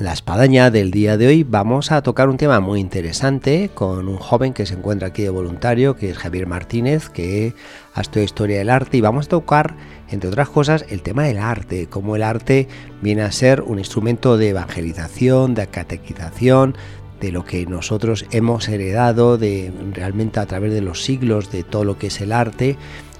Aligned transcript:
la 0.00 0.12
espadaña 0.12 0.70
del 0.70 0.90
día 0.90 1.16
de 1.16 1.26
hoy 1.26 1.42
vamos 1.42 1.90
a 1.90 2.02
tocar 2.02 2.28
un 2.28 2.36
tema 2.36 2.60
muy 2.60 2.80
interesante 2.80 3.70
con 3.72 4.08
un 4.08 4.18
joven 4.18 4.52
que 4.52 4.66
se 4.66 4.74
encuentra 4.74 5.08
aquí 5.08 5.22
de 5.22 5.30
voluntario, 5.30 5.96
que 5.96 6.10
es 6.10 6.18
Javier 6.18 6.46
Martínez, 6.46 7.08
que 7.08 7.54
ha 7.94 8.02
estudiado 8.02 8.26
historia 8.26 8.58
del 8.58 8.68
arte 8.68 8.98
y 8.98 9.00
vamos 9.00 9.26
a 9.26 9.30
tocar, 9.30 9.74
entre 10.10 10.28
otras 10.28 10.50
cosas, 10.50 10.84
el 10.90 11.02
tema 11.02 11.24
del 11.24 11.38
arte, 11.38 11.86
cómo 11.88 12.14
el 12.16 12.22
arte 12.22 12.68
viene 13.00 13.22
a 13.22 13.32
ser 13.32 13.62
un 13.62 13.78
instrumento 13.78 14.36
de 14.36 14.50
evangelización, 14.50 15.54
de 15.54 15.66
catequización, 15.66 16.76
de 17.20 17.32
lo 17.32 17.44
que 17.46 17.64
nosotros 17.64 18.26
hemos 18.30 18.68
heredado 18.68 19.38
de 19.38 19.72
realmente 19.94 20.40
a 20.40 20.46
través 20.46 20.72
de 20.74 20.82
los 20.82 21.02
siglos 21.02 21.50
de 21.50 21.64
todo 21.64 21.84
lo 21.84 21.98
que 21.98 22.08
es 22.08 22.20
el 22.20 22.32
arte 22.32 22.76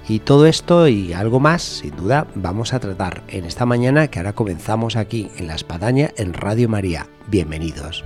y 0.09 0.19
todo 0.19 0.45
esto 0.45 0.87
y 0.87 1.13
algo 1.13 1.39
más, 1.39 1.61
sin 1.61 1.95
duda, 1.95 2.27
vamos 2.35 2.73
a 2.73 2.79
tratar 2.79 3.23
en 3.27 3.45
esta 3.45 3.65
mañana 3.65 4.07
que 4.07 4.19
ahora 4.19 4.33
comenzamos 4.33 4.95
aquí 4.95 5.29
en 5.37 5.47
La 5.47 5.55
Espadaña 5.55 6.11
en 6.17 6.33
Radio 6.33 6.69
María. 6.69 7.07
Bienvenidos. 7.27 8.05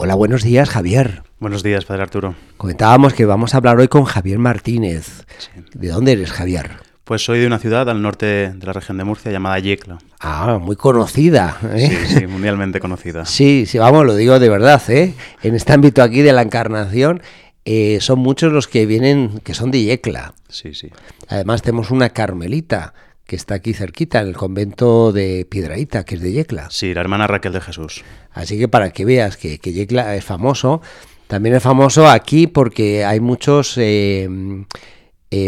Hola, 0.00 0.14
buenos 0.14 0.42
días, 0.42 0.70
Javier. 0.70 1.22
Buenos 1.40 1.62
días, 1.62 1.84
Padre 1.84 2.02
Arturo. 2.02 2.34
Comentábamos 2.56 3.14
que 3.14 3.26
vamos 3.26 3.52
a 3.52 3.58
hablar 3.58 3.78
hoy 3.78 3.88
con 3.88 4.04
Javier 4.04 4.38
Martínez. 4.38 5.24
¿De 5.74 5.88
dónde 5.88 6.12
eres, 6.12 6.32
Javier? 6.32 6.87
Pues 7.08 7.24
soy 7.24 7.38
de 7.38 7.46
una 7.46 7.58
ciudad 7.58 7.88
al 7.88 8.02
norte 8.02 8.52
de 8.52 8.66
la 8.66 8.74
región 8.74 8.98
de 8.98 9.04
Murcia 9.04 9.32
llamada 9.32 9.58
Yecla. 9.58 9.96
Ah, 10.20 10.58
muy 10.60 10.76
conocida. 10.76 11.56
¿eh? 11.72 11.88
Sí, 12.06 12.18
sí, 12.18 12.26
mundialmente 12.26 12.80
conocida. 12.80 13.24
sí, 13.24 13.64
sí, 13.64 13.78
vamos, 13.78 14.04
lo 14.04 14.14
digo 14.14 14.38
de 14.38 14.50
verdad, 14.50 14.82
¿eh? 14.90 15.14
En 15.42 15.54
este 15.54 15.72
ámbito 15.72 16.02
aquí 16.02 16.20
de 16.20 16.34
la 16.34 16.42
encarnación 16.42 17.22
eh, 17.64 17.96
son 18.02 18.18
muchos 18.18 18.52
los 18.52 18.68
que 18.68 18.84
vienen, 18.84 19.40
que 19.42 19.54
son 19.54 19.70
de 19.70 19.84
Yecla. 19.84 20.34
Sí, 20.50 20.74
sí. 20.74 20.90
Además 21.28 21.62
tenemos 21.62 21.90
una 21.90 22.10
carmelita 22.10 22.92
que 23.24 23.36
está 23.36 23.54
aquí 23.54 23.72
cerquita, 23.72 24.20
en 24.20 24.28
el 24.28 24.36
convento 24.36 25.10
de 25.10 25.46
Piedraíta, 25.48 26.04
que 26.04 26.16
es 26.16 26.20
de 26.20 26.32
Yecla. 26.32 26.68
Sí, 26.70 26.92
la 26.92 27.00
hermana 27.00 27.26
Raquel 27.26 27.54
de 27.54 27.62
Jesús. 27.62 28.04
Así 28.32 28.58
que 28.58 28.68
para 28.68 28.90
que 28.90 29.06
veas 29.06 29.38
que, 29.38 29.58
que 29.58 29.72
Yecla 29.72 30.14
es 30.14 30.26
famoso, 30.26 30.82
también 31.26 31.54
es 31.54 31.62
famoso 31.62 32.06
aquí 32.06 32.48
porque 32.48 33.06
hay 33.06 33.20
muchos 33.20 33.78
eh, 33.78 34.28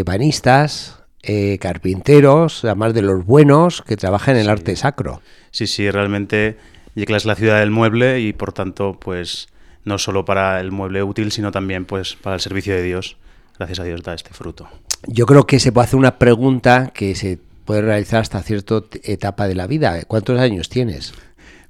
banistas, 0.03 1.00
eh, 1.23 1.57
carpinteros, 1.59 2.63
además 2.65 2.93
de 2.93 3.01
los 3.01 3.25
buenos, 3.25 3.81
que 3.81 3.97
trabajan 3.97 4.35
en 4.35 4.41
el 4.41 4.49
arte 4.49 4.75
sacro. 4.75 5.21
Sí, 5.51 5.67
sí, 5.67 5.89
realmente 5.91 6.57
Yecla 6.95 7.17
es 7.17 7.25
la 7.25 7.35
ciudad 7.35 7.59
del 7.59 7.71
mueble 7.71 8.19
y 8.19 8.33
por 8.33 8.53
tanto, 8.53 8.97
pues 8.99 9.47
no 9.85 9.97
solo 9.97 10.25
para 10.25 10.59
el 10.59 10.71
mueble 10.71 11.03
útil, 11.03 11.31
sino 11.31 11.51
también 11.51 11.85
pues 11.85 12.15
para 12.15 12.35
el 12.35 12.41
servicio 12.41 12.75
de 12.75 12.83
Dios. 12.83 13.17
Gracias 13.57 13.79
a 13.79 13.83
Dios 13.83 14.01
da 14.03 14.13
este 14.13 14.33
fruto. 14.33 14.67
Yo 15.07 15.25
creo 15.25 15.45
que 15.45 15.59
se 15.59 15.71
puede 15.71 15.85
hacer 15.85 15.99
una 15.99 16.17
pregunta 16.17 16.91
que 16.93 17.15
se 17.15 17.39
puede 17.65 17.81
realizar 17.81 18.21
hasta 18.21 18.41
cierta 18.41 18.81
etapa 19.03 19.47
de 19.47 19.55
la 19.55 19.67
vida. 19.67 20.03
¿Cuántos 20.07 20.39
años 20.39 20.69
tienes? 20.69 21.13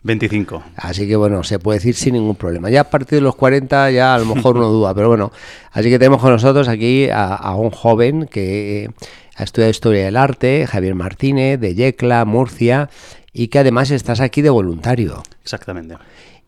25. 0.03 0.63
Así 0.77 1.07
que 1.07 1.15
bueno, 1.15 1.43
se 1.43 1.59
puede 1.59 1.77
decir 1.77 1.95
sin 1.95 2.13
ningún 2.13 2.35
problema. 2.35 2.69
Ya 2.69 2.81
a 2.81 2.89
partir 2.89 3.19
de 3.19 3.21
los 3.21 3.35
40 3.35 3.91
ya 3.91 4.15
a 4.15 4.19
lo 4.19 4.25
mejor 4.25 4.57
uno 4.57 4.69
duda, 4.69 4.93
pero 4.95 5.09
bueno, 5.09 5.31
así 5.71 5.89
que 5.89 5.99
tenemos 5.99 6.21
con 6.21 6.31
nosotros 6.31 6.67
aquí 6.67 7.09
a, 7.09 7.35
a 7.35 7.55
un 7.55 7.69
joven 7.69 8.25
que 8.25 8.89
ha 9.35 9.43
estudiado 9.43 9.71
Historia 9.71 10.05
del 10.05 10.17
Arte, 10.17 10.67
Javier 10.67 10.95
Martínez, 10.95 11.59
de 11.59 11.75
Yecla, 11.75 12.25
Murcia, 12.25 12.89
y 13.33 13.47
que 13.47 13.59
además 13.59 13.91
estás 13.91 14.19
aquí 14.19 14.41
de 14.41 14.49
voluntario. 14.49 15.23
Exactamente. 15.41 15.95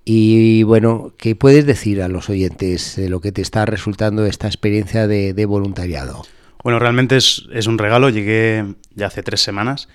Y 0.06 0.64
bueno, 0.64 1.14
¿qué 1.18 1.36
puedes 1.36 1.66
decir 1.66 2.02
a 2.02 2.10
los 2.10 2.30
oyentes 2.30 2.96
de 2.98 3.10
lo 3.10 3.22
que 3.22 3.32
te 3.32 3.42
está 3.42 3.66
resultando 3.66 4.26
esta 4.26 4.48
experiencia 4.48 5.08
de, 5.08 5.46
voluntariado? 5.46 6.24
Bueno, 6.62 6.80
realmente 6.80 7.16
es, 7.16 7.68
un 7.68 7.78
regalo. 7.78 8.10
Llegué 8.10 8.66
ya 8.96 9.08
hace 9.08 9.24
tres 9.24 9.42
semanas 9.42 9.88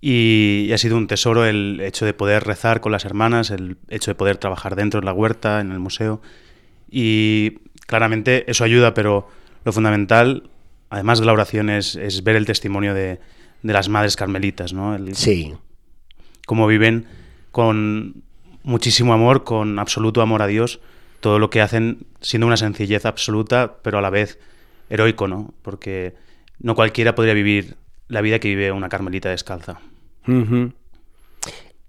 y, 0.00 0.70
ha 0.72 0.78
sido 0.78 0.96
un 0.96 1.06
tesoro 1.06 1.44
el 1.44 1.80
hecho 1.80 2.04
de 2.04 2.14
poder 2.14 2.44
rezar 2.44 2.80
con 2.80 2.90
las 2.90 3.04
hermanas, 3.04 3.50
el 3.50 3.76
hecho 3.88 4.10
de 4.10 4.16
poder 4.16 4.38
trabajar 4.38 4.74
dentro 4.74 5.00
de 5.00 5.06
la 5.06 5.12
huerta, 5.12 5.60
en 5.60 5.70
el 5.70 5.78
museo. 5.78 6.20
Y 6.90 7.58
claramente 7.86 8.50
eso 8.50 8.64
ayuda, 8.64 8.92
pero 8.92 9.28
lo 9.64 9.72
fundamental 9.72 10.50
además 10.90 11.18
de 11.18 11.26
la 11.26 11.32
oración, 11.32 11.70
es, 11.70 11.96
ver 12.24 12.36
el 12.36 12.46
testimonio 12.46 12.94
de, 12.94 13.20
las 13.62 13.88
madres 13.88 14.16
carmelitas, 14.16 14.72
¿no? 14.72 14.96
sí. 15.14 15.54
Cómo 16.46 16.66
viven 16.66 17.06
con 17.50 18.22
muchísimo 18.62 19.14
amor, 19.14 19.44
con 19.44 19.78
absoluto 19.78 20.20
amor 20.20 20.42
a 20.42 20.46
Dios, 20.46 20.80
todo 21.20 21.38
lo 21.38 21.48
que 21.48 21.62
hacen 21.62 22.06
siendo 22.20 22.46
una 22.46 22.56
sencillez 22.56 23.06
absoluta, 23.06 23.76
pero 23.82 23.98
a 23.98 24.02
la 24.02 24.10
vez 24.10 24.38
heroico, 24.90 25.28
¿no? 25.28 25.54
Porque 25.62 26.14
no 26.58 26.74
cualquiera 26.74 27.14
podría 27.14 27.34
vivir 27.34 27.76
la 28.08 28.20
vida 28.20 28.38
que 28.38 28.48
vive 28.48 28.72
una 28.72 28.88
carmelita 28.88 29.30
descalza. 29.30 29.80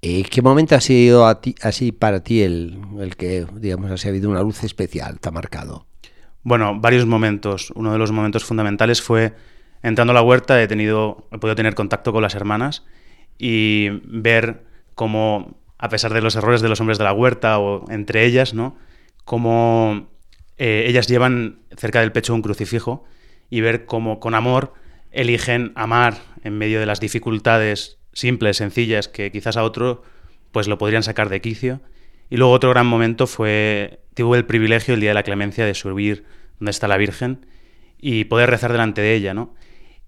¿Y 0.01 0.23
¿Qué 0.23 0.41
momento 0.41 0.75
ha 0.75 0.81
sido 0.81 1.25
así 1.25 1.91
para 1.91 2.21
ti 2.21 2.41
el, 2.41 2.79
el 2.99 3.15
que, 3.15 3.45
digamos, 3.55 4.05
ha 4.05 4.09
habido 4.09 4.29
una 4.29 4.41
luz 4.41 4.63
especial, 4.63 5.19
te 5.19 5.29
ha 5.29 5.31
marcado? 5.31 5.85
Bueno, 6.45 6.79
varios 6.79 7.07
momentos. 7.07 7.71
Uno 7.75 7.91
de 7.91 7.97
los 7.97 8.11
momentos 8.11 8.45
fundamentales 8.45 9.01
fue 9.01 9.33
entrando 9.81 10.11
a 10.11 10.13
la 10.13 10.21
huerta, 10.21 10.61
he, 10.61 10.67
tenido, 10.67 11.27
he 11.31 11.39
podido 11.39 11.55
tener 11.55 11.73
contacto 11.73 12.13
con 12.13 12.21
las 12.21 12.35
hermanas 12.35 12.85
y 13.39 13.89
ver 14.03 14.63
cómo, 14.93 15.57
a 15.79 15.89
pesar 15.89 16.13
de 16.13 16.21
los 16.21 16.35
errores 16.35 16.61
de 16.61 16.69
los 16.69 16.79
hombres 16.79 16.99
de 16.99 17.03
la 17.03 17.13
huerta 17.13 17.57
o 17.57 17.89
entre 17.89 18.25
ellas, 18.25 18.53
¿no? 18.53 18.77
Cómo 19.23 20.07
eh, 20.57 20.85
ellas 20.87 21.07
llevan 21.07 21.61
cerca 21.75 22.01
del 22.01 22.11
pecho 22.11 22.35
un 22.35 22.43
crucifijo 22.43 23.05
y 23.49 23.61
ver 23.61 23.87
cómo 23.87 24.19
con 24.19 24.35
amor 24.35 24.75
eligen 25.11 25.71
amar 25.73 26.19
en 26.43 26.59
medio 26.59 26.79
de 26.79 26.85
las 26.85 26.99
dificultades 26.99 27.97
simples, 28.13 28.57
sencillas, 28.57 29.07
que 29.07 29.31
quizás 29.31 29.57
a 29.57 29.63
otro 29.63 30.03
pues 30.51 30.67
lo 30.67 30.77
podrían 30.77 31.01
sacar 31.01 31.29
de 31.29 31.41
quicio. 31.41 31.81
Y 32.29 32.37
luego 32.37 32.53
otro 32.53 32.69
gran 32.71 32.87
momento 32.87 33.27
fue 33.27 34.01
tuve 34.15 34.37
el 34.37 34.45
privilegio 34.45 34.93
el 34.93 35.01
día 35.01 35.11
de 35.11 35.15
la 35.15 35.23
clemencia 35.23 35.65
de 35.65 35.75
subir 35.75 36.25
donde 36.59 36.71
está 36.71 36.87
la 36.87 36.97
Virgen 36.97 37.45
y 37.99 38.25
poder 38.25 38.49
rezar 38.49 38.71
delante 38.71 39.01
de 39.01 39.13
ella, 39.13 39.33
¿no? 39.33 39.53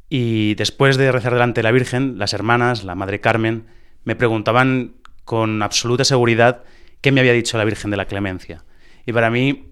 Y 0.09 0.55
después 0.55 0.97
de 0.97 1.11
rezar 1.11 1.33
delante 1.33 1.59
de 1.59 1.63
la 1.63 1.71
Virgen, 1.71 2.17
las 2.17 2.33
hermanas, 2.33 2.83
la 2.83 2.95
Madre 2.95 3.19
Carmen, 3.19 3.65
me 4.05 4.15
preguntaban 4.15 4.95
con 5.25 5.61
absoluta 5.61 6.05
seguridad 6.05 6.63
qué 7.01 7.11
me 7.11 7.19
había 7.19 7.33
dicho 7.33 7.57
la 7.57 7.65
Virgen 7.65 7.91
de 7.91 7.97
la 7.97 8.05
Clemencia. 8.05 8.63
Y 9.05 9.11
para 9.11 9.29
mí, 9.29 9.69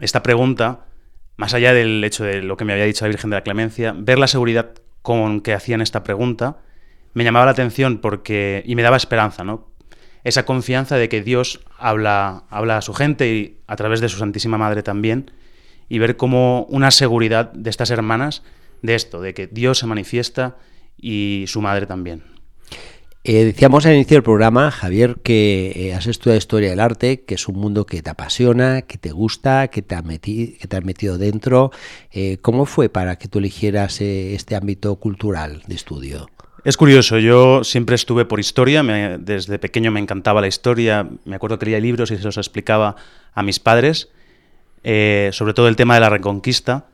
esta 0.00 0.22
pregunta, 0.22 0.86
más 1.36 1.54
allá 1.54 1.72
del 1.72 2.02
hecho 2.02 2.24
de 2.24 2.42
lo 2.42 2.56
que 2.56 2.64
me 2.64 2.72
había 2.72 2.84
dicho 2.84 3.04
la 3.04 3.10
Virgen 3.10 3.30
de 3.30 3.36
la 3.36 3.42
Clemencia, 3.42 3.94
ver 3.96 4.18
la 4.18 4.26
seguridad 4.26 4.72
con 5.02 5.40
que 5.40 5.54
hacían 5.54 5.80
esta 5.80 6.02
pregunta, 6.02 6.58
me 7.14 7.22
llamaba 7.22 7.46
la 7.46 7.52
atención 7.52 7.98
porque 7.98 8.64
y 8.66 8.74
me 8.74 8.82
daba 8.82 8.96
esperanza, 8.96 9.44
¿no? 9.44 9.70
Esa 10.24 10.44
confianza 10.44 10.96
de 10.96 11.08
que 11.08 11.22
Dios 11.22 11.60
habla, 11.78 12.44
habla 12.50 12.78
a 12.78 12.82
su 12.82 12.94
gente 12.94 13.28
y 13.28 13.58
a 13.66 13.76
través 13.76 14.00
de 14.00 14.08
su 14.08 14.18
Santísima 14.18 14.58
Madre 14.58 14.82
también, 14.82 15.30
y 15.88 15.98
ver 15.98 16.16
como 16.16 16.64
una 16.64 16.90
seguridad 16.90 17.52
de 17.52 17.70
estas 17.70 17.90
hermanas 17.90 18.42
de 18.82 18.94
esto, 18.94 19.20
de 19.20 19.34
que 19.34 19.46
Dios 19.46 19.78
se 19.78 19.86
manifiesta 19.86 20.56
y 20.96 21.44
su 21.46 21.60
madre 21.60 21.86
también. 21.86 22.22
Eh, 23.24 23.44
decíamos 23.44 23.84
al 23.84 23.94
inicio 23.94 24.16
del 24.16 24.22
programa, 24.22 24.70
Javier, 24.70 25.16
que 25.22 25.72
eh, 25.74 25.94
has 25.94 26.06
estudiado 26.06 26.38
Historia 26.38 26.70
del 26.70 26.80
Arte, 26.80 27.24
que 27.24 27.34
es 27.34 27.48
un 27.48 27.56
mundo 27.56 27.84
que 27.84 28.00
te 28.00 28.10
apasiona, 28.10 28.82
que 28.82 28.96
te 28.96 29.10
gusta, 29.10 29.68
que 29.68 29.82
te, 29.82 29.94
ha 29.96 30.02
que 30.02 30.66
te 30.68 30.76
has 30.76 30.84
metido 30.84 31.18
dentro. 31.18 31.70
Eh, 32.10 32.38
¿Cómo 32.40 32.64
fue 32.64 32.88
para 32.88 33.16
que 33.16 33.28
tú 33.28 33.38
eligieras 33.40 34.00
este 34.00 34.54
ámbito 34.54 34.96
cultural 34.96 35.62
de 35.66 35.74
estudio? 35.74 36.30
Es 36.64 36.76
curioso, 36.76 37.18
yo 37.18 37.62
siempre 37.62 37.94
estuve 37.94 38.24
por 38.24 38.40
historia, 38.40 38.82
desde 39.18 39.58
pequeño 39.60 39.92
me 39.92 40.00
encantaba 40.00 40.40
la 40.40 40.48
historia, 40.48 41.08
me 41.24 41.36
acuerdo 41.36 41.58
que 41.58 41.66
leía 41.66 41.78
libros 41.78 42.10
y 42.10 42.16
se 42.16 42.24
los 42.24 42.36
explicaba 42.36 42.96
a 43.32 43.42
mis 43.44 43.60
padres, 43.60 44.08
eh, 44.82 45.30
sobre 45.32 45.54
todo 45.54 45.68
el 45.68 45.76
tema 45.76 45.94
de 45.94 46.00
la 46.00 46.10
reconquista, 46.10 46.86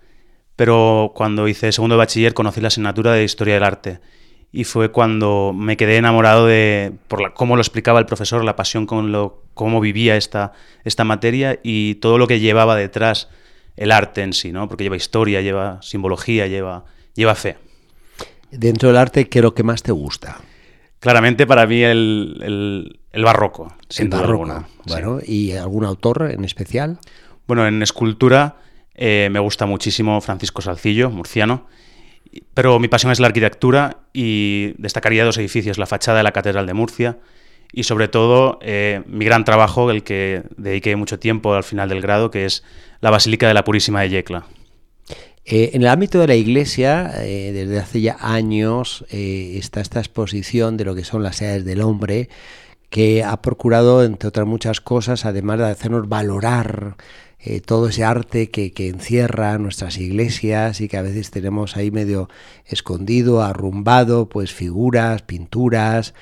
pero 0.55 1.13
cuando 1.15 1.49
hice 1.49 1.73
segundo 1.73 1.95
de 1.95 1.99
bachiller 1.99 2.35
conocí 2.35 2.61
la 2.61 2.69
asignatura 2.69 3.13
de 3.13 3.25
historia 3.25 3.55
del 3.55 3.65
arte 3.65 4.01
y 4.53 4.65
fue 4.65 4.91
cuando 4.91 5.53
me 5.55 5.77
quedé 5.77 5.97
enamorado 5.97 6.47
de 6.47 6.93
por 7.09 7.33
cómo 7.33 7.57
lo 7.57 7.63
explicaba 7.63 7.99
el 7.99 8.07
profesor, 8.07 8.45
la 8.45 8.57
pasión 8.57 8.87
con 8.87 9.13
lo 9.13 9.43
cómo 9.55 9.81
vivía 9.81 10.17
esta, 10.17 10.53
esta 10.85 11.05
materia 11.05 11.59
y 11.63 11.97
todo 11.97 12.19
lo 12.19 12.29
que 12.29 12.39
llevaba 12.39 12.77
detrás 12.77 13.29
el 13.77 13.91
arte 13.91 14.23
en 14.23 14.33
sí, 14.33 14.53
¿no? 14.53 14.69
Porque 14.69 14.85
lleva 14.85 14.97
historia, 14.97 15.41
lleva 15.41 15.81
simbología, 15.83 16.47
lleva, 16.47 16.85
lleva 17.15 17.35
fe. 17.35 17.57
Dentro 18.59 18.89
del 18.89 18.99
arte, 18.99 19.29
¿qué 19.29 19.41
es 19.41 19.43
lo 19.43 19.55
que 19.55 19.63
más 19.63 19.83
te 19.83 19.93
gusta? 19.93 20.39
Claramente 21.01 21.47
para 21.47 21.67
mí 21.67 21.83
el, 21.83 22.99
barroco, 23.13 23.75
sin 23.89 24.09
duda 24.09 24.25
alguna. 24.25 24.67
Bueno, 24.87 25.19
¿y 25.25 25.53
algún 25.53 25.85
autor 25.85 26.31
en 26.31 26.45
especial? 26.45 26.99
Bueno, 27.47 27.67
en 27.67 27.83
escultura 27.83 28.57
eh, 28.95 29.29
me 29.31 29.39
gusta 29.39 29.67
muchísimo 29.67 30.21
Francisco 30.21 30.63
Salcillo, 30.63 31.11
murciano, 31.11 31.67
pero 32.55 32.79
mi 32.79 32.89
pasión 32.89 33.13
es 33.13 33.21
la 33.21 33.27
arquitectura 33.27 33.99
y 34.13 34.75
destacaría 34.79 35.25
dos 35.25 35.37
edificios, 35.37 35.77
la 35.77 35.87
fachada 35.87 36.19
de 36.19 36.25
la 36.25 36.33
Catedral 36.33 36.67
de 36.67 36.75
Murcia 36.75 37.19
y 37.73 37.83
sobre 37.83 38.09
todo 38.09 38.59
eh, 38.63 39.03
mi 39.07 39.25
gran 39.25 39.45
trabajo, 39.45 39.91
el 39.91 40.05
que 40.05 40.45
dediqué 40.57 40.95
mucho 40.97 41.19
tiempo 41.19 41.55
al 41.55 41.65
final 41.65 41.89
del 41.89 42.01
grado, 42.01 42.31
que 42.31 42.45
es 42.45 42.65
la 43.01 43.11
Basílica 43.11 43.49
de 43.49 43.55
la 43.55 43.65
Purísima 43.65 44.03
de 44.03 44.11
Yecla. 44.11 44.47
Eh, 45.45 45.71
en 45.75 45.83
el 45.83 45.89
ámbito 45.89 46.21
de 46.21 46.27
la 46.27 46.37
Iglesia, 46.37 47.13
eh, 47.19 47.53
desde 47.53 47.79
hace 47.79 48.01
ya 48.01 48.17
años, 48.21 49.05
está 49.11 49.81
esta 49.81 50.01
exposición 50.01 50.77
de 50.77 50.85
lo 50.85 50.95
que 50.95 51.05
son 51.05 51.23
las 51.23 51.41
edades 51.43 51.65
del 51.65 51.83
hombre, 51.83 52.29
que 52.91 53.25
ha 53.25 53.41
procurado, 53.43 54.05
entre 54.05 54.29
otras 54.29 54.47
muchas 54.47 54.81
cosas, 54.81 55.25
además 55.25 55.59
de 55.59 55.67
hacernos 55.67 56.09
valorar 56.09 56.97
todo 57.67 57.89
ese 57.89 58.05
arte 58.05 58.49
que, 58.49 58.73
que, 58.73 58.89
encierra 58.89 59.59
nuestras 59.59 59.99
iglesias 59.99 60.81
y 60.81 60.89
que 60.89 60.97
a 60.97 61.03
veces 61.03 61.31
tenemos 61.31 61.77
ahí 61.77 61.91
medio 61.91 62.31
escondido, 62.65 63.43
arrumbado, 63.43 64.31
pues 64.31 64.55
figuras, 64.55 65.21
pinturas, 65.21 66.15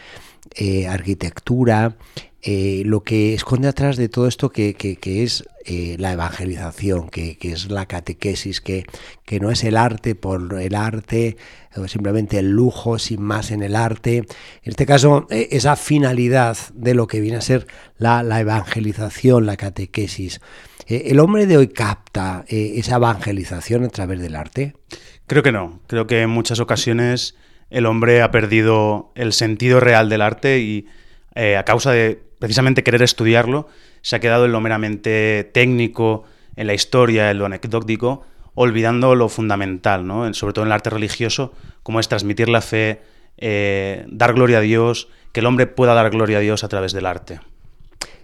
eh, 0.56 0.86
arquitectura, 0.86 1.96
eh, 2.42 2.82
lo 2.84 3.04
que 3.04 3.34
esconde 3.34 3.68
atrás 3.68 3.96
de 3.96 4.08
todo 4.08 4.26
esto 4.26 4.50
que, 4.50 4.76
es 5.04 5.44
eh, 5.64 5.96
la 5.98 6.12
evangelización, 6.12 7.08
que, 7.08 7.38
es 7.40 7.70
la 7.70 7.86
catequesis, 7.86 8.60
que, 8.60 8.84
que, 9.24 9.38
no 9.38 9.50
es 9.50 9.62
el 9.64 9.76
arte 9.76 10.14
por 10.14 10.60
el 10.60 10.74
arte, 10.74 11.36
o 11.76 11.86
simplemente 11.86 12.38
el 12.38 12.50
lujo 12.50 12.98
sin 12.98 13.22
más 13.22 13.50
en 13.50 13.62
el 13.62 13.76
arte. 13.76 14.18
En 14.18 14.26
este 14.64 14.86
caso, 14.86 15.26
esa 15.30 15.76
finalidad 15.76 16.56
de 16.74 16.94
lo 16.94 17.06
que 17.06 17.20
viene 17.20 17.36
a 17.36 17.42
ser 17.42 17.66
la, 17.96 18.22
la 18.22 18.40
evangelización, 18.40 19.46
la 19.46 19.56
catequesis. 19.56 20.40
¿El 20.88 21.20
hombre 21.20 21.46
de 21.46 21.56
hoy 21.56 21.68
capta 21.68 22.44
esa 22.48 22.96
evangelización 22.96 23.84
a 23.84 23.88
través 23.88 24.20
del 24.20 24.34
arte? 24.34 24.74
Creo 25.28 25.42
que 25.42 25.52
no. 25.52 25.80
Creo 25.86 26.06
que 26.06 26.22
en 26.22 26.30
muchas 26.30 26.58
ocasiones 26.60 27.36
el 27.70 27.86
hombre 27.86 28.20
ha 28.20 28.30
perdido 28.30 29.12
el 29.14 29.32
sentido 29.32 29.80
real 29.80 30.08
del 30.08 30.20
arte 30.20 30.58
y 30.58 30.86
eh, 31.34 31.56
a 31.56 31.64
causa 31.64 31.92
de 31.92 32.22
precisamente 32.42 32.82
querer 32.82 33.02
estudiarlo, 33.02 33.68
se 34.00 34.16
ha 34.16 34.18
quedado 34.18 34.46
en 34.46 34.50
lo 34.50 34.60
meramente 34.60 35.48
técnico, 35.54 36.24
en 36.56 36.66
la 36.66 36.74
historia, 36.74 37.30
en 37.30 37.38
lo 37.38 37.46
anecdótico, 37.46 38.26
olvidando 38.56 39.14
lo 39.14 39.28
fundamental, 39.28 40.04
¿no? 40.04 40.34
sobre 40.34 40.52
todo 40.52 40.64
en 40.64 40.70
el 40.70 40.72
arte 40.72 40.90
religioso, 40.90 41.52
como 41.84 42.00
es 42.00 42.08
transmitir 42.08 42.48
la 42.48 42.60
fe, 42.60 43.00
eh, 43.38 44.06
dar 44.08 44.34
gloria 44.34 44.58
a 44.58 44.60
Dios, 44.60 45.06
que 45.30 45.38
el 45.38 45.46
hombre 45.46 45.68
pueda 45.68 45.94
dar 45.94 46.10
gloria 46.10 46.38
a 46.38 46.40
Dios 46.40 46.64
a 46.64 46.68
través 46.68 46.92
del 46.92 47.06
arte. 47.06 47.38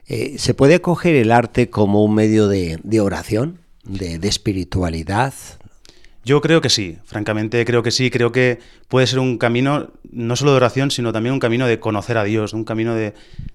Eh, 0.09 0.35
¿Se 0.39 0.53
puede 0.53 0.81
coger 0.81 1.15
el 1.15 1.31
arte 1.31 1.71
como 1.71 2.03
un 2.03 2.17
medio 2.17 2.49
de, 2.49 3.01
oración, 3.01 3.61
de, 3.85 4.19
de, 4.19 4.27
espiritualidad, 4.27 5.33
yo 6.25 6.41
creo 6.41 6.61
que 6.61 6.71
sí, 6.71 6.99
francamente 7.05 7.65
creo 7.65 7.85
que 7.85 7.93
sí, 7.93 8.11
creo 8.11 8.33
que 8.33 8.59
puede 8.89 9.07
ser 9.07 9.21
un 9.21 9.39
camino 9.39 9.93
no 10.11 10.37
solo 10.37 10.53
de 10.53 10.59
oración, 10.59 10.91
sino 10.91 11.13
también 11.13 11.33
un 11.33 11.41
camino 11.41 11.67
de 11.67 11.81
conocer 11.81 12.19
a 12.19 12.25
Dios, 12.25 12.53
un 12.53 12.65
camino 12.65 12.95
de, 12.95 13.15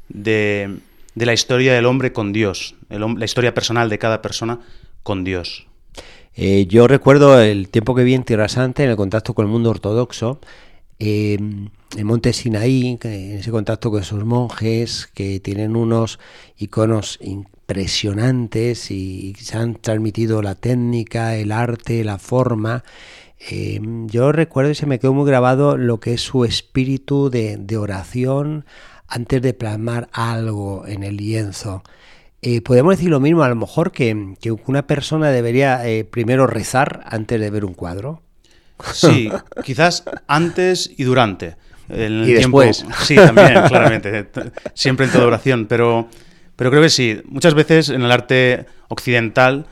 de, 0.10 0.80
la 1.16 1.34
historia 1.34 1.74
del 1.74 1.86
hombre 1.86 2.14
con 2.14 2.34
Dios, 2.34 2.76
la 2.90 3.26
historia 3.26 3.54
personal 3.54 3.90
de 3.90 4.00
cada 4.00 4.22
persona 4.22 4.60
con 5.04 5.24
Dios. 5.24 5.68
Eh, 6.36 6.66
yo 6.68 6.88
recuerdo 6.88 7.40
el 7.40 7.70
tiempo 7.70 7.94
que 7.94 8.04
vi 8.04 8.16
en 8.16 8.24
Tierra 8.24 8.48
Santa 8.48 8.84
en 8.84 8.90
el 8.90 8.96
contacto 8.96 9.34
con 9.34 9.46
el 9.46 9.52
mundo 9.52 9.70
ortodoxo, 9.70 10.40
eh, 11.00 11.38
en 11.96 12.08
Monte 12.08 12.34
Sinaí, 12.34 12.98
en 13.04 13.38
ese 13.38 13.52
contacto 13.52 13.92
con 13.92 14.02
esos 14.02 14.24
monjes 14.26 15.10
que 15.14 15.40
tienen 15.40 15.76
unos 15.76 16.20
iconos 16.58 17.20
impresionantes 17.22 18.90
y 18.90 19.36
se 19.40 19.58
han 19.58 19.76
transmitido 19.76 20.42
la 20.42 20.56
técnica, 20.56 21.36
el 21.36 21.52
arte, 21.52 22.04
la 22.04 22.18
forma. 22.18 22.84
Eh, 23.50 23.80
yo 24.08 24.32
recuerdo 24.32 24.72
y 24.72 24.76
se 24.76 24.86
me 24.86 25.00
quedó 25.00 25.14
muy 25.14 25.28
grabado 25.28 25.78
lo 25.78 26.00
que 26.00 26.14
es 26.14 26.22
su 26.22 26.46
espíritu 26.46 27.30
de, 27.30 27.78
oración 27.78 28.66
antes 29.08 29.42
de 29.42 29.54
plasmar 29.54 30.10
algo 30.14 30.86
en 30.88 31.04
el 31.04 31.18
lienzo. 31.18 31.84
Eh, 32.42 32.62
podemos 32.62 32.96
decir 32.96 33.10
lo 33.10 33.20
mismo, 33.20 33.44
a 33.44 33.50
lo 33.50 33.56
mejor 33.56 33.92
que, 33.92 34.36
una 34.66 34.88
persona 34.88 35.30
debería 35.30 35.86
eh, 35.88 36.06
primero 36.06 36.48
rezar 36.48 37.02
antes 37.06 37.40
de 37.40 37.50
ver 37.50 37.66
un 37.66 37.74
cuadro. 37.74 38.22
Sí, 38.94 39.30
quizás 39.64 40.04
antes 40.28 40.92
y 40.98 41.04
durante. 41.04 41.56
El 41.90 42.28
y 42.28 42.34
después. 42.34 42.86
Sí, 43.02 43.16
también, 43.16 43.54
claramente. 43.68 44.30
Siempre 44.74 45.06
en 45.06 45.12
toda 45.12 45.28
oración. 45.28 45.68
Pero, 45.68 46.08
pero 46.56 46.70
creo 46.70 46.82
que 46.82 46.90
sí. 46.90 47.22
Muchas 47.26 47.54
veces 47.54 47.90
en 47.90 48.04
el 48.04 48.12
arte 48.12 48.66
occidental, 48.88 49.68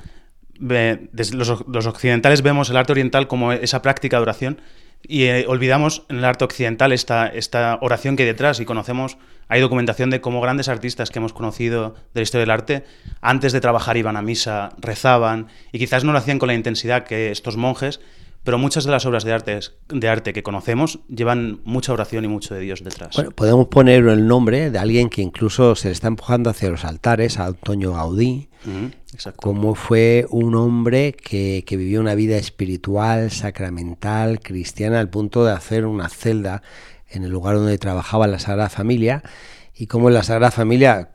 los, 0.61 1.87
occidentales 1.87 2.41
vemos 2.41 2.69
el 2.69 2.77
arte 2.77 2.91
oriental 2.91 3.27
como 3.27 3.51
esa 3.51 3.81
práctica 3.81 4.17
de 4.17 4.21
oración 4.21 4.61
y 5.03 5.23
eh, 5.23 5.45
olvidamos 5.47 6.05
en 6.09 6.17
el 6.17 6.25
arte 6.25 6.45
occidental 6.45 6.91
esta, 6.91 7.27
esta 7.27 7.79
oración 7.81 8.15
que 8.15 8.23
hay 8.23 8.27
detrás 8.27 8.59
y 8.59 8.65
conocemos, 8.65 9.17
hay 9.47 9.59
documentación 9.59 10.11
de 10.11 10.21
cómo 10.21 10.41
grandes 10.41 10.69
artistas 10.69 11.09
que 11.09 11.19
hemos 11.19 11.33
conocido 11.33 11.95
de 12.13 12.19
la 12.19 12.21
historia 12.21 12.41
del 12.41 12.51
arte, 12.51 12.83
antes 13.19 13.51
de 13.51 13.61
trabajar 13.61 13.97
iban 13.97 14.15
a 14.15 14.21
misa, 14.21 14.69
rezaban 14.77 15.47
y 15.71 15.79
quizás 15.79 16.03
no 16.03 16.11
lo 16.11 16.19
hacían 16.19 16.37
con 16.37 16.47
la 16.47 16.53
intensidad 16.53 17.03
que 17.03 17.31
estos 17.31 17.57
monjes, 17.57 17.99
pero 18.43 18.57
muchas 18.57 18.85
de 18.85 18.91
las 18.91 19.05
obras 19.05 19.23
de 19.23 19.33
arte, 19.33 19.59
de 19.89 20.09
arte 20.09 20.33
que 20.33 20.43
conocemos 20.43 20.99
llevan 21.07 21.61
mucha 21.63 21.93
oración 21.93 22.25
y 22.25 22.27
mucho 22.27 22.55
de 22.55 22.61
Dios 22.61 22.83
detrás. 22.83 23.15
Bueno, 23.15 23.31
podemos 23.31 23.67
poner 23.67 24.07
el 24.07 24.27
nombre 24.27 24.71
de 24.71 24.79
alguien 24.79 25.09
que 25.09 25.21
incluso 25.21 25.75
se 25.75 25.89
le 25.89 25.93
está 25.93 26.07
empujando 26.07 26.49
hacia 26.49 26.69
los 26.69 26.83
altares, 26.83 27.38
a 27.38 27.45
Antonio 27.45 27.93
Gaudí, 27.93 28.49
como 29.35 29.75
fue 29.75 30.25
un 30.29 30.55
hombre 30.55 31.13
que, 31.13 31.63
que 31.65 31.77
vivió 31.77 31.99
una 31.99 32.15
vida 32.15 32.38
espiritual, 32.38 33.29
sacramental, 33.31 34.39
cristiana, 34.39 34.99
al 34.99 35.09
punto 35.09 35.45
de 35.45 35.51
hacer 35.51 35.85
una 35.85 36.09
celda 36.09 36.63
en 37.09 37.23
el 37.23 37.31
lugar 37.31 37.55
donde 37.55 37.77
trabajaba 37.77 38.27
la 38.27 38.39
Sagrada 38.39 38.69
Familia 38.69 39.21
y 39.81 39.88
cómo 39.88 40.12
la 40.12 40.21
Sagrada 40.21 40.52
Familia 40.52 41.09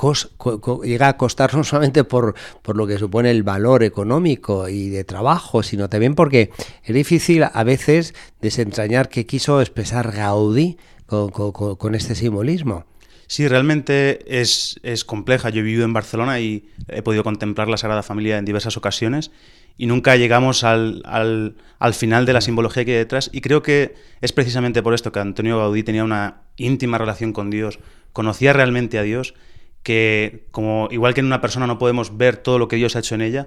llega 0.83 1.07
a 1.07 1.17
costar 1.17 1.55
no 1.55 1.63
solamente 1.63 2.03
por, 2.03 2.35
por 2.63 2.77
lo 2.77 2.85
que 2.89 2.99
supone 2.99 3.31
el 3.31 3.45
valor 3.45 3.85
económico 3.85 4.69
y 4.69 4.89
de 4.89 5.05
trabajo, 5.05 5.63
sino 5.63 5.89
también 5.89 6.17
porque 6.17 6.51
es 6.83 6.93
difícil 6.93 7.45
a 7.45 7.63
veces 7.63 8.13
desentrañar 8.41 9.09
qué 9.09 9.25
quiso 9.25 9.61
expresar 9.61 10.11
Gaudí 10.11 10.79
con, 11.07 11.95
este 11.95 12.17
simbolismo. 12.17 12.87
Sí, 13.29 13.47
realmente 13.47 14.41
es, 14.41 14.81
es, 14.83 15.05
compleja. 15.05 15.51
Yo 15.51 15.61
he 15.61 15.63
vivido 15.63 15.85
en 15.85 15.93
Barcelona 15.93 16.41
y 16.41 16.69
he 16.89 17.03
podido 17.03 17.23
contemplar 17.23 17.69
la 17.69 17.77
Sagrada 17.77 18.03
Familia 18.03 18.37
en 18.37 18.45
diversas 18.45 18.77
ocasiones 18.77 19.31
y 19.79 19.87
nunca 19.87 20.17
llegamos 20.17 20.65
al, 20.65 21.03
al, 21.05 21.55
al, 21.79 21.95
final 21.95 22.27
de 22.27 22.33
la 22.33 22.41
simbología 22.41 22.85
que 22.85 22.93
hay 22.93 22.99
detrás. 22.99 23.31
Y 23.33 23.43
creo 23.43 23.63
que 23.63 23.95
es 24.21 24.33
precisamente 24.33 24.83
por 24.83 24.93
esto 24.93 25.13
que 25.13 25.21
Antonio 25.21 25.59
Gaudí 25.59 25.85
tenía 25.85 26.03
una 26.03 26.41
íntima 26.57 26.99
relación 26.99 27.33
con 27.33 27.51
Dios, 27.51 27.79
conocía 28.17 28.55
realmente 28.55 28.99
a 28.99 29.03
Dios, 29.03 29.35
que 29.83 30.47
como 30.51 30.89
igual 30.91 31.13
que 31.13 31.21
en 31.21 31.27
una 31.27 31.43
persona 31.43 31.67
no 31.67 31.77
podemos 31.77 32.17
ver 32.17 32.39
todo 32.39 32.59
lo 32.59 32.67
que 32.67 32.77
Dios 32.77 32.97
ha 32.97 33.01
hecho 33.01 33.15
en 33.15 33.21
ella, 33.21 33.47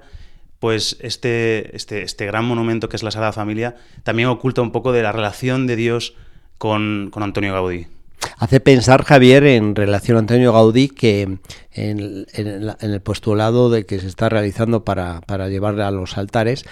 pues 0.60 0.96
este, 1.00 1.74
este, 1.74 2.04
este 2.04 2.24
gran 2.26 2.44
monumento 2.44 2.88
que 2.88 2.94
es 2.94 3.02
la 3.02 3.10
Sagrada 3.10 3.32
Familia 3.32 3.74
también 4.04 4.28
oculta 4.28 4.62
un 4.62 4.70
poco 4.70 4.92
de 4.92 5.02
la 5.02 5.10
relación 5.10 5.66
de 5.66 5.74
Dios 5.74 6.14
con, 6.56 7.10
Antonio 7.16 7.52
Gaudí. 7.52 7.88
Hace 8.36 8.60
pensar, 8.60 9.02
Javier, 9.02 9.42
en 9.42 9.74
relación 9.74 10.16
a 10.18 10.20
Antonio 10.20 10.52
Gaudí, 10.52 10.88
que 10.88 11.38
en, 11.72 12.26
el 12.32 13.00
postulado 13.02 13.70
de 13.70 13.86
que 13.86 13.98
se 13.98 14.06
está 14.06 14.28
realizando 14.28 14.84
para, 14.84 15.20
para 15.22 15.48
llevarle 15.48 15.82
a 15.82 15.90
los 15.90 16.16
altares, 16.16 16.64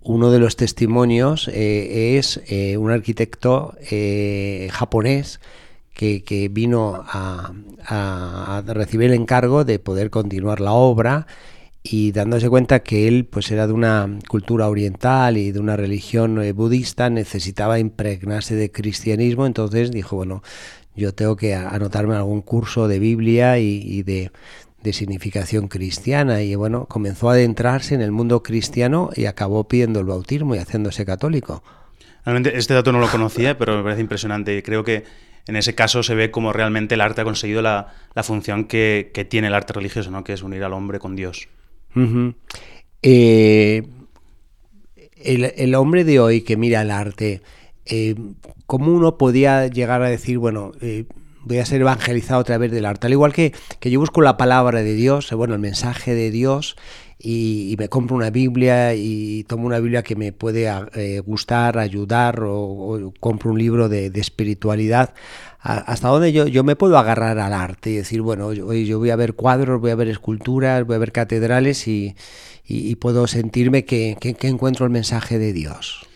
uno 0.00 0.30
de 0.30 0.38
los 0.38 0.56
testimonios 0.56 1.48
eh, 1.48 2.16
es 2.16 2.40
eh, 2.46 2.78
un 2.78 2.90
arquitecto 2.90 3.74
eh, 3.90 4.70
japonés 4.72 5.38
que, 5.94 6.48
vino 6.50 7.04
a, 7.06 7.52
recibir 8.66 9.10
el 9.10 9.14
encargo 9.14 9.64
de 9.64 9.78
poder 9.78 10.10
continuar 10.10 10.60
la 10.60 10.72
obra 10.72 11.26
y 11.82 12.12
dándose 12.12 12.48
cuenta 12.48 12.80
que 12.80 13.08
él 13.08 13.26
pues 13.26 13.50
era 13.50 13.66
de 13.66 13.72
una 13.72 14.18
cultura 14.28 14.68
oriental 14.68 15.36
y 15.36 15.50
de 15.50 15.58
una 15.58 15.76
religión 15.76 16.40
eh, 16.40 16.52
budista 16.52 17.10
necesitaba 17.10 17.80
impregnarse 17.80 18.54
de 18.54 18.70
cristianismo. 18.70 19.46
Entonces 19.46 19.90
dijo 19.90 20.16
bueno 20.16 20.42
yo 20.94 21.12
tengo 21.12 21.36
que 21.36 21.54
anotarme 21.54 22.14
algún 22.14 22.42
curso 22.42 22.86
de 22.86 22.98
Biblia 22.98 23.58
y, 23.58 24.02
de, 24.02 24.30
de, 24.82 24.92
significación 24.92 25.66
cristiana 25.68 26.42
y 26.42 26.54
bueno 26.54 26.86
comenzó 26.86 27.30
a 27.30 27.32
adentrarse 27.32 27.94
en 27.94 28.02
el 28.02 28.12
mundo 28.12 28.42
cristiano 28.42 29.10
y 29.16 29.24
acabó 29.24 29.66
pidiendo 29.66 30.00
el 30.00 30.06
bautismo 30.06 30.54
y 30.54 30.58
haciéndose 30.58 31.04
católico. 31.04 31.64
Realmente 32.24 32.56
este 32.56 32.74
dato 32.74 32.92
no 32.92 33.00
lo 33.00 33.08
conocía 33.08 33.58
pero 33.58 33.76
me 33.76 33.82
parece 33.82 34.02
impresionante. 34.02 34.56
Y 34.56 34.62
creo 34.62 34.84
que 34.84 35.04
en 35.46 35.56
ese 35.56 35.74
caso 35.74 36.02
se 36.02 36.14
ve 36.14 36.30
como 36.30 36.52
realmente 36.52 36.94
el 36.94 37.00
arte 37.00 37.22
ha 37.22 37.24
conseguido 37.24 37.62
la, 37.62 37.92
función 38.22 38.64
que, 38.64 39.26
tiene 39.28 39.48
el 39.48 39.54
arte 39.54 39.72
religioso, 39.72 40.10
¿no? 40.10 40.24
que 40.24 40.32
es 40.32 40.42
unir 40.42 40.62
al 40.64 40.72
hombre 40.72 40.98
con 40.98 41.16
Dios. 41.16 41.48
Eh, 43.02 43.82
el, 45.16 45.74
hombre 45.74 46.04
de 46.04 46.20
hoy 46.20 46.42
que 46.42 46.56
mira 46.56 46.82
el 46.82 46.90
arte, 46.90 47.42
eh, 47.86 48.14
¿cómo 48.66 48.92
uno 48.92 49.18
podía 49.18 49.66
llegar 49.66 50.02
a 50.02 50.08
decir, 50.08 50.38
bueno, 50.38 50.72
eh, 50.80 51.04
voy 51.42 51.58
a 51.58 51.66
ser 51.66 51.80
evangelizado 51.80 52.40
a 52.40 52.44
través 52.44 52.70
del 52.70 52.86
arte? 52.86 53.08
Al 53.08 53.12
igual 53.12 53.32
que, 53.32 53.52
que 53.80 53.90
yo 53.90 53.98
busco 53.98 54.22
la 54.22 54.36
palabra 54.36 54.82
de 54.82 54.94
Dios, 54.94 55.32
bueno, 55.32 55.54
el 55.54 55.60
mensaje 55.60 56.14
de 56.14 56.30
Dios, 56.30 56.76
y, 57.24 57.76
me 57.78 57.88
compro 57.88 58.16
una 58.16 58.30
Biblia 58.30 58.94
y 58.94 59.44
tomo 59.44 59.66
una 59.66 59.78
Biblia 59.78 60.02
que 60.02 60.16
me 60.16 60.32
puede 60.32 60.68
eh, 60.94 61.20
gustar, 61.20 61.78
ayudar, 61.78 62.42
o, 62.44 63.12
compro 63.20 63.52
un 63.52 63.58
libro 63.58 63.88
de, 63.88 64.10
espiritualidad, 64.14 65.14
hasta 65.60 66.08
dónde 66.08 66.32
yo, 66.32 66.48
yo 66.48 66.64
me 66.64 66.74
puedo 66.74 66.98
agarrar 66.98 67.38
al 67.38 67.52
arte 67.52 67.90
y 67.90 67.94
decir, 67.94 68.20
bueno, 68.22 68.52
yo, 68.52 68.72
yo 68.72 68.98
voy 68.98 69.10
a 69.10 69.16
ver 69.16 69.34
cuadros, 69.34 69.80
voy 69.80 69.92
a 69.92 69.94
ver 69.94 70.08
esculturas, 70.08 70.84
voy 70.84 70.96
a 70.96 70.98
ver 70.98 71.12
catedrales 71.12 71.86
y, 71.86 72.16
y, 72.66 72.96
puedo 72.96 73.28
sentirme 73.28 73.84
que, 73.84 74.16
que, 74.20 74.48
encuentro 74.48 74.84
el 74.84 74.90
mensaje 74.90 75.38
de 75.38 75.52
Dios. 75.52 76.06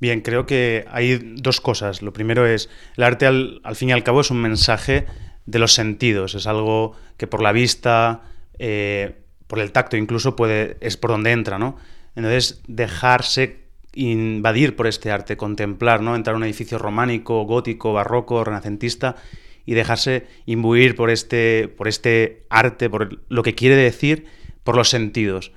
Bien, 0.00 0.20
creo 0.20 0.46
que 0.46 0.84
hay 0.90 1.16
dos 1.36 1.60
cosas. 1.60 2.02
Lo 2.02 2.12
primero 2.12 2.46
es, 2.46 2.68
el 2.96 3.04
arte 3.04 3.26
al, 3.26 3.60
fin 3.74 3.90
y 3.90 3.92
al 3.92 4.02
cabo 4.02 4.20
es 4.20 4.30
un 4.30 4.42
mensaje 4.42 5.06
de 5.46 5.58
los 5.60 5.74
sentidos, 5.74 6.34
es 6.34 6.46
algo 6.48 6.94
que 7.16 7.28
por 7.28 7.40
la 7.40 7.52
vista, 7.52 8.22
eh, 8.58 9.14
por 9.46 9.58
el 9.58 9.72
tacto 9.72 9.96
incluso, 9.96 10.36
puede, 10.36 10.76
es 10.80 10.96
por 10.96 11.10
donde 11.10 11.32
entra, 11.32 11.58
¿no? 11.58 11.76
Entonces, 12.14 12.62
dejarse 12.66 13.66
invadir 13.94 14.76
por 14.76 14.86
este 14.86 15.10
arte, 15.10 15.36
contemplar, 15.36 16.02
¿no? 16.02 16.14
Entrar 16.14 16.34
a 16.34 16.36
un 16.36 16.44
edificio 16.44 16.78
románico, 16.78 17.44
gótico, 17.44 17.92
barroco, 17.92 18.44
renacentista 18.44 19.16
y 19.64 19.74
dejarse 19.74 20.26
imbuir 20.46 20.94
por 20.94 21.10
este, 21.10 21.68
por 21.68 21.88
este 21.88 22.44
arte, 22.50 22.88
por 22.88 23.20
lo 23.28 23.42
que 23.42 23.54
quiere 23.54 23.76
decir, 23.76 24.26
por 24.64 24.76
los 24.76 24.90
sentidos 24.90 25.52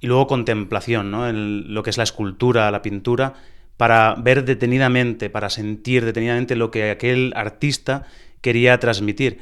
y 0.00 0.06
luego 0.06 0.26
contemplación, 0.26 1.10
¿no? 1.10 1.28
En 1.28 1.72
lo 1.74 1.82
que 1.82 1.90
es 1.90 1.98
la 1.98 2.04
escultura, 2.04 2.70
la 2.70 2.82
pintura, 2.82 3.34
para 3.76 4.14
ver 4.14 4.44
detenidamente, 4.44 5.30
para 5.30 5.50
sentir 5.50 6.04
detenidamente 6.04 6.56
lo 6.56 6.70
que 6.70 6.90
aquel 6.90 7.32
artista 7.36 8.06
quería 8.40 8.80
transmitir. 8.80 9.38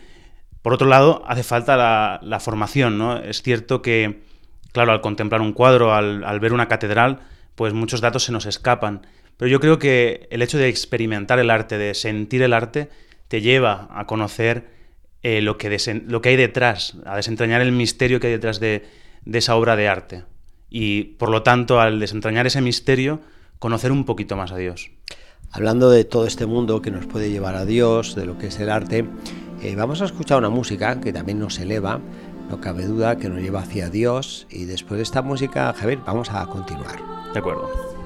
Por 0.69 0.75
otro 0.75 0.87
lado, 0.87 1.23
hace 1.27 1.45
falta 1.45 2.21
la, 2.21 2.41
formación, 2.41 2.99
¿no? 2.99 3.17
Es 3.17 3.41
cierto 3.41 3.81
que, 3.81 4.21
claro, 4.73 4.93
al 4.93 5.01
contemplar 5.01 5.41
un 5.41 5.55
cuadro, 5.55 5.95
al, 5.95 6.41
ver 6.41 6.53
una 6.53 6.69
catedral, 6.69 7.21
pues 7.55 7.73
muchos 7.73 8.03
datos 8.03 8.25
se 8.25 8.33
nos 8.33 8.45
escapan. 8.45 9.07
Pero 9.39 9.49
yo 9.51 9.61
creo 9.61 9.79
que 9.79 10.29
el 10.31 10.43
hecho 10.43 10.59
de 10.59 10.69
experimentar 10.69 11.39
el 11.39 11.49
arte, 11.49 11.79
de 11.79 11.95
sentir 11.95 12.43
el 12.43 12.53
arte, 12.53 12.91
te 13.29 13.41
lleva 13.41 13.89
a 13.91 14.05
conocer 14.05 14.69
eh, 15.23 15.41
lo, 15.41 15.57
que 15.57 15.75
lo 16.07 16.21
que 16.21 16.29
hay 16.29 16.37
detrás, 16.37 16.99
a 17.07 17.17
desentrañar 17.17 17.63
el 17.63 17.73
misterio 17.73 18.21
que 18.21 18.27
hay 18.27 18.35
detrás 18.35 18.61
de 18.61 18.85
esa 19.25 19.57
obra 19.57 19.75
de 19.75 19.89
arte 19.89 20.25
y 20.69 21.05
por 21.15 21.31
lo 21.31 21.43
tanto 21.43 21.81
al 21.81 21.99
desentrañar 21.99 22.47
ese 22.47 22.61
misterio 22.61 23.23
conocer 23.59 23.91
un 23.91 24.05
poquito 24.05 24.37
más 24.37 24.53
a 24.53 24.59
Dios. 24.59 24.91
Hablando 25.51 25.89
de 25.89 26.05
todo 26.05 26.27
este 26.27 26.45
mundo 26.45 26.83
que 26.83 26.91
nos 26.91 27.07
puede 27.07 27.31
llevar 27.31 27.55
a 27.55 27.65
Dios, 27.65 28.15
de 28.15 28.27
lo 28.27 28.37
que 28.37 28.49
es 28.49 28.61
el 28.61 28.69
arte, 28.69 29.07
eh, 29.63 29.75
vamos 29.77 30.03
a 30.03 30.05
escuchar 30.05 30.39
una 30.39 30.51
música 30.51 31.01
que 31.01 31.13
también 31.13 31.39
nos 31.39 31.59
eleva, 31.59 32.01
no 32.49 32.61
cabe 32.61 32.87
duda 32.87 33.17
que 33.17 33.29
nos 33.29 33.41
lleva 33.41 33.61
hacia 33.61 33.91
Dios 33.91 34.47
y 34.51 34.65
después 34.65 34.99
de 34.99 35.03
esta 35.03 35.23
música, 35.23 35.73
Javier, 35.73 35.99
vamos 36.07 36.31
a 36.31 36.47
continuar. 36.47 36.99
De 37.33 37.39
acuerdo. 37.39 37.98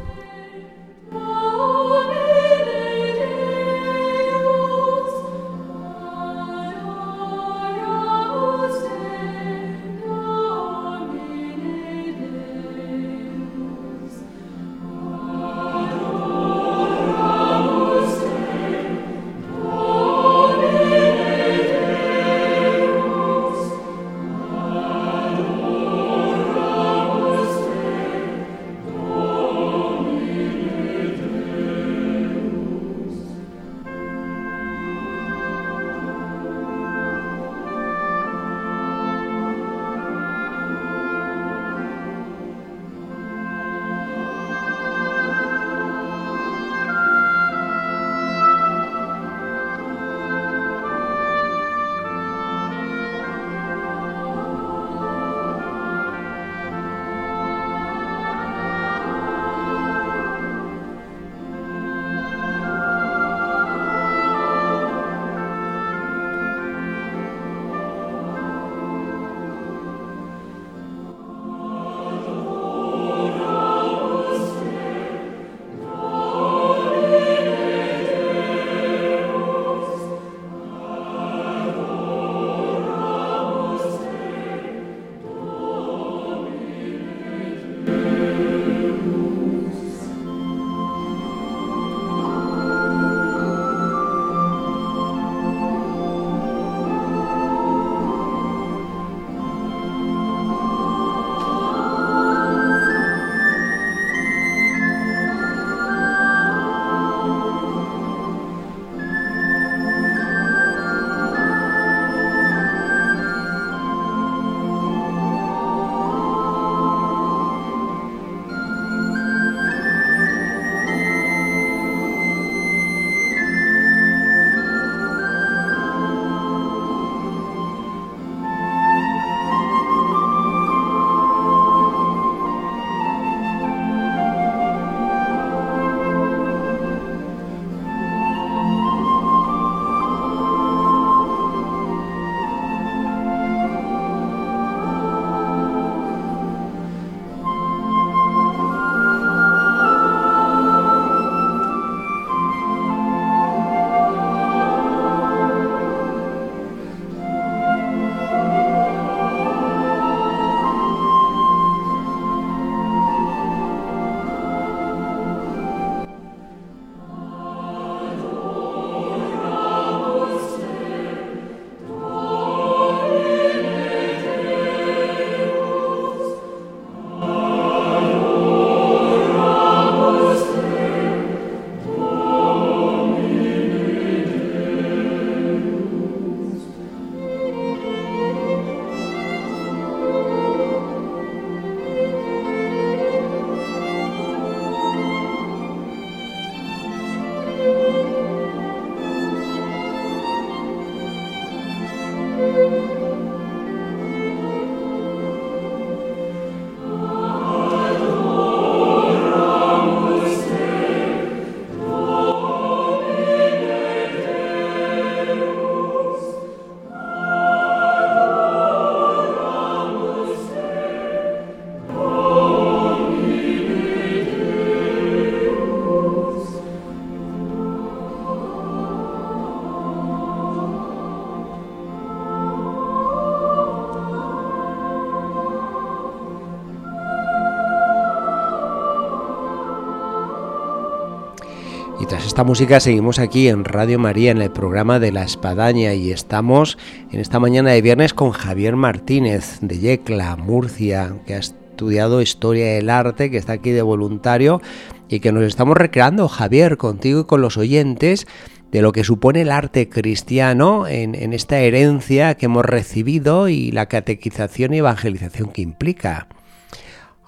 Música 242.44 242.80
seguimos 242.80 243.18
aquí 243.18 243.48
en 243.48 243.64
Radio 243.64 243.98
María 243.98 244.32
en 244.32 244.42
el 244.42 244.50
programa 244.50 244.98
de 244.98 245.12
la 245.12 245.22
Espadaña 245.22 245.94
y 245.94 246.10
estamos 246.10 246.76
en 247.12 247.20
esta 247.20 247.38
mañana 247.38 247.70
de 247.70 247.82
viernes 247.82 248.14
con 248.14 248.32
Javier 248.32 248.74
Martínez 248.74 249.58
de 249.60 249.78
Yecla, 249.78 250.36
Murcia, 250.36 251.14
que 251.26 251.34
ha 251.34 251.38
estudiado 251.38 252.20
historia 252.20 252.74
del 252.74 252.90
arte, 252.90 253.30
que 253.30 253.36
está 253.36 253.52
aquí 253.52 253.70
de 253.70 253.82
voluntario 253.82 254.60
y 255.08 255.20
que 255.20 255.30
nos 255.30 255.44
estamos 255.44 255.76
recreando, 255.76 256.26
Javier, 256.26 256.78
contigo 256.78 257.20
y 257.20 257.24
con 257.24 257.42
los 257.42 257.56
oyentes 257.56 258.26
de 258.72 258.82
lo 258.82 258.92
que 258.92 259.04
supone 259.04 259.42
el 259.42 259.50
arte 259.52 259.88
cristiano 259.88 260.88
en 260.88 261.32
esta 261.32 261.58
herencia 261.58 262.34
que 262.34 262.46
hemos 262.46 262.64
recibido 262.64 263.48
y 263.48 263.70
la 263.70 263.86
catequización 263.86 264.74
y 264.74 264.78
evangelización 264.78 265.52
que 265.52 265.62
implica. 265.62 266.26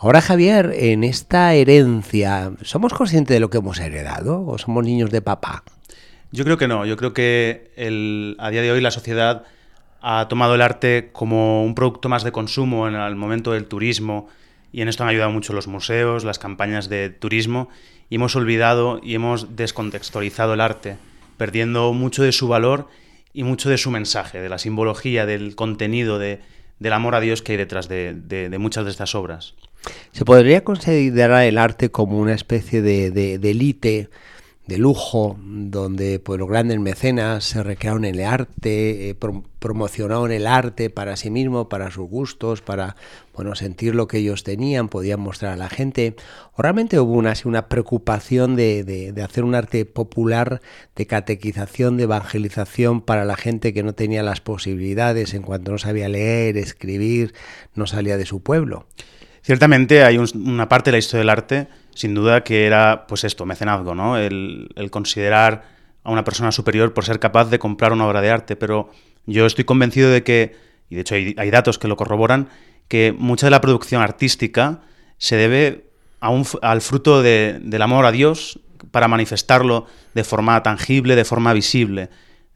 Ahora, 0.05 0.21
Javier, 0.21 0.75
en 0.77 1.03
esta 1.03 1.55
herencia, 1.55 2.53
¿somos 2.61 2.93
conscientes 2.93 3.35
de 3.35 3.41
lo 3.41 3.49
que 3.49 3.57
hemos 3.57 3.81
heredado 3.81 4.45
o 4.47 4.59
somos 4.59 4.85
niños 4.85 5.11
de 5.11 5.23
papá? 5.23 5.65
Yo 6.31 6.45
creo 6.45 6.59
que 6.59 6.69
no. 6.69 6.85
Yo 6.85 6.99
creo 6.99 7.15
que 7.15 7.73
a 8.39 8.51
día 8.51 8.61
de 8.61 8.71
hoy 8.71 8.83
la 8.83 8.91
sociedad 8.91 9.45
ha 10.03 10.29
tomado 10.29 10.57
el 10.57 10.61
arte 10.61 11.09
como 11.15 11.65
un 11.65 11.75
producto 11.75 12.11
más 12.11 12.23
de 12.23 12.33
consumo 12.33 12.87
en 12.87 12.97
el 12.97 13.17
momento 13.17 13.53
del 13.53 13.65
turismo 13.65 14.29
y 14.73 14.83
en 14.83 14.89
esto 14.89 15.05
han 15.05 15.09
ayudado 15.09 15.31
mucho 15.31 15.55
los 15.55 15.69
museos, 15.69 16.23
las 16.23 16.39
campañas 16.39 16.91
de 16.91 17.09
turismo 17.09 17.71
y 18.11 18.17
hemos 18.17 18.37
olvidado 18.37 19.01
y 19.03 19.15
hemos 19.15 19.57
descontextualizado 19.57 20.53
el 20.53 20.61
arte, 20.61 20.99
perdiendo 21.39 21.95
mucho 21.95 22.23
de 22.23 22.33
su 22.33 22.47
valor 22.47 22.89
y 23.33 23.43
mucho 23.43 23.71
de 23.71 23.79
su 23.79 23.91
mensaje, 23.91 24.43
de 24.43 24.51
la 24.51 24.59
simbología, 24.59 25.25
del 25.25 25.57
contenido, 25.57 26.19
de, 26.19 26.43
del 26.79 26.93
amor 26.93 27.15
a 27.15 27.21
Dios 27.21 27.41
que 27.41 27.53
hay 27.53 27.59
detrás 27.59 27.89
de 27.89 28.55
muchas 28.59 28.85
de 28.85 28.91
estas 28.91 29.15
obras. 29.15 29.55
¿Se 30.13 30.25
podría 30.25 30.65
considerar 30.65 31.45
el 31.45 31.59
arte 31.59 31.91
como 31.91 32.19
una 32.19 32.35
especie 32.35 32.83
de, 32.83 33.11
de, 33.11 33.39
de 33.39 33.51
élite, 33.51 34.11
de 34.67 34.79
lujo, 34.79 35.37
donde 35.43 36.19
pues, 36.21 36.39
los 36.39 36.49
grandes 36.49 36.81
mecenas 36.81 37.45
se 37.45 37.63
recrearon 37.63 38.07
en 38.07 38.15
el 38.15 38.25
arte, 38.25 39.11
eh, 39.11 39.17
promocionaron 39.59 40.33
el 40.33 40.47
arte 40.47 40.89
para 40.89 41.17
sí 41.17 41.31
mismo, 41.31 41.69
para 41.69 41.91
sus 41.91 42.09
gustos, 42.09 42.63
para 42.63 42.97
bueno, 43.35 43.55
sentir 43.57 43.95
lo 43.95 44.09
que 44.09 44.19
ellos 44.19 44.43
tenían, 44.43 44.89
podían 44.89 45.21
mostrar 45.21 45.53
a 45.53 45.57
la 45.57 45.69
gente? 45.69 46.17
¿O 46.55 46.63
realmente 46.63 46.99
hubo 46.99 47.13
una, 47.13 47.35
una 47.45 47.69
preocupación 47.69 48.57
de, 48.57 48.85
de, 48.85 49.23
hacer 49.23 49.45
un 49.45 49.55
arte 49.55 49.85
popular, 49.85 50.63
de 50.97 51.07
catequización, 51.07 51.99
de 51.99 52.05
evangelización 52.05 53.03
para 53.03 53.27
la 53.27 53.37
gente 53.37 53.75
que 53.75 53.83
no 53.83 53.93
tenía 53.93 54.23
las 54.23 54.41
posibilidades 54.41 55.35
en 55.35 55.43
cuanto 55.43 55.73
no 55.73 55.79
sabía 55.79 56.09
leer, 56.09 56.57
escribir, 56.57 57.35
no 57.75 57.87
salía 57.87 58.17
de 58.17 58.25
su 58.25 58.43
pueblo? 58.43 58.87
Ciertamente 59.45 60.03
hay 60.05 60.17
una 60.17 60.71
parte 60.71 60.89
de 60.89 60.93
la 60.93 60.99
historia 60.99 61.19
del 61.19 61.29
arte, 61.29 61.69
sin 61.95 62.15
duda, 62.15 62.43
que 62.43 62.65
era, 62.65 63.07
pues 63.07 63.25
esto, 63.25 63.45
mecenazgo, 63.45 63.95
¿no? 63.95 64.17
El, 64.17 64.71
considerar 64.91 65.65
a 66.03 66.11
una 66.11 66.25
persona 66.25 66.51
superior 66.51 66.95
por 66.95 67.05
ser 67.05 67.21
capaz 67.21 67.51
de 67.51 67.59
comprar 67.59 67.93
una 67.93 68.07
obra 68.07 68.23
de 68.23 68.31
arte, 68.31 68.57
pero 68.57 68.89
yo 69.27 69.45
estoy 69.45 69.65
convencido 69.65 70.11
de 70.11 70.23
que, 70.23 70.57
y 70.89 70.95
de 70.95 71.03
hecho 71.03 71.15
hay, 71.15 71.51
datos 71.51 71.79
que 71.79 71.89
lo 71.89 71.97
corroboran, 71.97 72.49
que 72.89 73.15
mucha 73.17 73.47
de 73.47 73.51
la 73.51 73.61
producción 73.61 74.01
artística 74.01 74.81
se 75.19 75.37
debe 75.37 75.91
a 76.21 76.31
un, 76.31 76.47
al 76.63 76.81
fruto 76.81 77.23
del 77.23 77.83
amor 77.83 78.07
a 78.07 78.13
Dios 78.13 78.61
para 78.93 79.09
manifestarlo 79.09 79.85
de 80.15 80.25
forma 80.25 80.63
tangible, 80.63 81.17
de 81.17 81.25
forma 81.27 81.53
visible. 81.53 82.09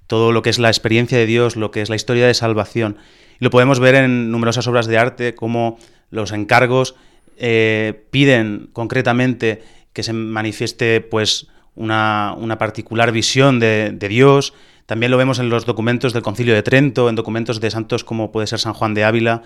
Todo 0.07 0.33
lo 0.33 0.41
que 0.41 0.49
es 0.49 0.59
la 0.59 0.69
experiencia 0.69 1.19
de 1.19 1.27
Dios, 1.27 1.55
lo 1.55 1.71
que 1.71 1.83
es 1.83 1.91
la 1.91 1.97
historia 1.97 2.27
de 2.27 2.33
salvación. 2.33 2.97
Y 3.41 3.45
lo 3.45 3.51
podemos 3.51 3.79
ver 3.79 3.95
en 3.95 4.31
numerosas 4.31 4.67
obras 4.69 4.87
de 4.87 4.97
arte, 4.97 5.35
como 5.35 5.79
los 6.11 6.33
encargos 6.33 6.95
eh, 7.37 8.05
piden 8.11 8.69
concretamente 8.73 9.63
que 9.93 10.03
se 10.03 10.13
manifieste 10.13 11.01
pues, 11.01 11.49
una, 11.75 12.57
particular 12.59 13.13
visión 13.13 13.61
de, 13.61 13.97
Dios. 14.09 14.55
También 14.87 15.11
lo 15.11 15.19
vemos 15.19 15.39
en 15.39 15.49
los 15.49 15.67
documentos 15.67 16.13
del 16.13 16.23
Concilio 16.23 16.55
de 16.55 16.63
Trento, 16.63 17.09
en 17.09 17.15
documentos 17.15 17.61
de 17.61 17.71
santos 17.71 18.05
como 18.05 18.33
puede 18.33 18.47
ser 18.47 18.59
San 18.59 18.75
Juan 18.75 18.95
de 18.95 19.05
Ávila, 19.05 19.43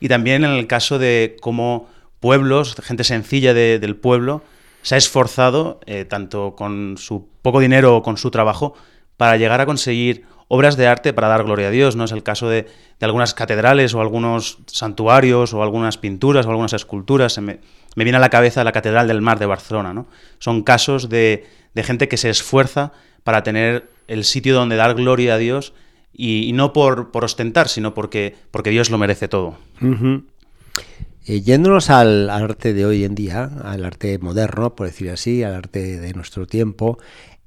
y 0.00 0.08
también 0.08 0.44
en 0.44 0.52
el 0.52 0.66
caso 0.66 0.98
de 0.98 1.36
cómo 1.40 1.88
pueblos, 2.20 2.74
gente 2.82 3.04
sencilla 3.04 3.54
del 3.54 3.96
pueblo, 3.96 4.42
se 4.82 4.94
ha 4.94 4.98
esforzado, 4.98 5.80
eh, 5.86 6.04
tanto 6.04 6.54
con 6.56 6.96
su 6.98 7.28
poco 7.42 7.60
dinero 7.60 7.96
o 7.96 8.02
con 8.02 8.16
su 8.16 8.30
trabajo, 8.30 8.74
para 9.16 9.36
llegar 9.36 9.60
a 9.60 9.66
conseguir 9.66 10.24
obras 10.48 10.76
de 10.76 10.86
arte 10.86 11.12
para 11.12 11.28
dar 11.28 11.44
gloria 11.44 11.68
a 11.68 11.70
Dios, 11.70 11.96
¿no? 11.96 12.04
Es 12.04 12.12
el 12.12 12.22
caso 12.22 12.48
de, 12.48 12.66
algunas 13.00 13.34
catedrales 13.34 13.94
o 13.94 14.00
algunos 14.00 14.58
santuarios 14.66 15.52
o 15.52 15.62
algunas 15.62 15.98
pinturas 15.98 16.46
o 16.46 16.50
algunas 16.50 16.72
esculturas. 16.72 17.38
me, 17.38 17.58
viene 17.96 18.16
a 18.16 18.20
la 18.20 18.30
cabeza 18.30 18.64
la 18.64 18.72
Catedral 18.72 19.08
del 19.08 19.20
Mar 19.20 19.38
de 19.38 19.46
Barcelona, 19.46 19.92
¿no? 19.92 20.06
Son 20.38 20.62
casos 20.62 21.08
de, 21.08 21.46
gente 21.76 22.08
que 22.08 22.16
se 22.16 22.30
esfuerza 22.30 22.92
para 23.24 23.42
tener 23.42 23.90
el 24.08 24.24
sitio 24.24 24.54
donde 24.54 24.76
dar 24.76 24.94
gloria 24.94 25.34
a 25.34 25.38
Dios 25.38 25.74
y, 26.12 26.52
no 26.54 26.72
por, 26.72 27.10
ostentar, 27.12 27.68
sino 27.68 27.92
porque, 27.92 28.34
porque 28.50 28.70
Dios 28.70 28.88
lo 28.88 28.98
merece 28.98 29.28
todo. 29.28 29.58
Eh, 31.28 31.40
yéndonos 31.40 31.90
al, 31.90 32.30
arte 32.30 32.72
de 32.72 32.86
hoy 32.86 33.04
en 33.04 33.16
día, 33.16 33.50
al 33.64 33.84
arte 33.84 34.16
moderno, 34.18 34.76
por 34.76 34.86
decir 34.86 35.10
así, 35.10 35.42
al 35.42 35.54
arte 35.54 35.98
de 35.98 36.12
nuestro 36.14 36.46
tiempo, 36.46 36.98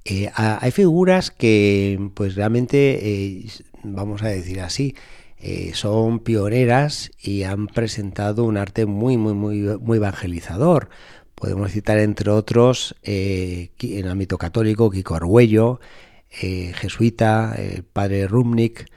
eh, 0.09 0.31
hay 0.33 0.71
figuras 0.71 1.29
que, 1.31 2.09
pues 2.15 2.35
realmente, 2.35 2.99
eh, 3.01 3.45
vamos 3.83 4.23
a 4.23 4.29
decir 4.29 4.59
así, 4.61 4.95
eh, 5.37 5.71
son 5.75 6.19
pioneras 6.19 7.11
y 7.21 7.43
han 7.43 7.67
presentado 7.67 8.43
un 8.43 8.57
arte 8.57 8.85
muy, 8.85 9.17
muy, 9.17 9.33
muy, 9.33 9.59
muy 9.79 9.97
evangelizador. 9.97 10.89
Podemos 11.35 11.71
citar, 11.71 11.99
entre 11.99 12.31
otros, 12.31 12.95
en 13.03 13.69
el 13.81 14.07
ámbito 14.09 14.37
católico, 14.37 14.89
Kiko 14.89 15.15
Arguello, 15.15 15.79
jesuita, 16.29 17.55
el 17.57 17.83
padre 17.83 18.27
Rumnik, 18.27 18.87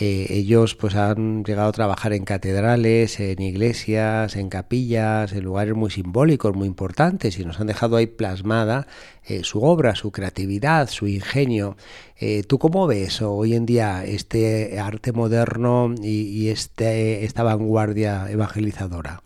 eh, 0.00 0.26
ellos 0.30 0.76
pues 0.76 0.94
han 0.94 1.42
llegado 1.42 1.70
a 1.70 1.72
trabajar 1.72 2.12
en 2.12 2.24
catedrales, 2.24 3.18
en 3.18 3.42
iglesias, 3.42 4.36
en 4.36 4.48
capillas, 4.48 5.32
en 5.32 5.42
lugares 5.42 5.74
muy 5.74 5.90
simbólicos, 5.90 6.54
muy 6.54 6.68
importantes 6.68 7.36
y 7.40 7.44
nos 7.44 7.58
han 7.58 7.66
dejado 7.66 7.96
ahí 7.96 8.06
plasmada 8.06 8.86
eh, 9.26 9.42
su 9.42 9.64
obra, 9.64 9.96
su 9.96 10.12
creatividad, 10.12 10.88
su 10.88 11.08
ingenio. 11.08 11.76
Eh, 12.16 12.44
¿Tú 12.44 12.60
cómo 12.60 12.86
ves 12.86 13.22
hoy 13.22 13.54
en 13.54 13.66
día 13.66 14.04
este 14.04 14.78
arte 14.78 15.10
moderno 15.10 15.92
y, 16.00 16.48
este, 16.48 17.24
esta 17.24 17.42
vanguardia 17.42 18.30
evangelizadora? 18.30 19.22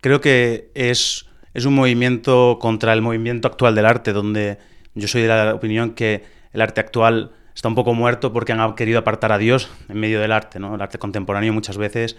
Creo 0.00 0.22
que 0.22 0.70
es, 0.74 1.26
es 1.52 1.66
un 1.66 1.74
movimiento 1.74 2.58
contra 2.58 2.94
el 2.94 3.02
movimiento 3.02 3.46
actual 3.46 3.74
del 3.74 3.84
arte, 3.84 4.14
donde 4.14 4.56
yo 4.94 5.06
soy 5.06 5.20
de 5.20 5.28
la 5.28 5.54
opinión 5.54 5.90
que 5.90 6.22
el 6.54 6.62
arte 6.62 6.80
actual 6.80 7.32
está 7.58 7.66
un 7.66 7.74
poco 7.74 7.92
muerto 7.92 8.32
porque 8.32 8.52
han 8.52 8.74
querido 8.76 9.00
apartar 9.00 9.32
a 9.32 9.38
Dios 9.38 9.68
en 9.88 9.98
medio 9.98 10.20
del 10.20 10.30
arte, 10.30 10.60
¿no? 10.60 10.76
El 10.76 10.80
arte 10.80 10.98
contemporáneo 10.98 11.52
muchas 11.52 11.76
veces, 11.76 12.16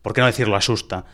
¿por 0.00 0.12
qué 0.12 0.20
no 0.20 0.28
decirlo?, 0.28 0.54
asusta. 0.54 1.06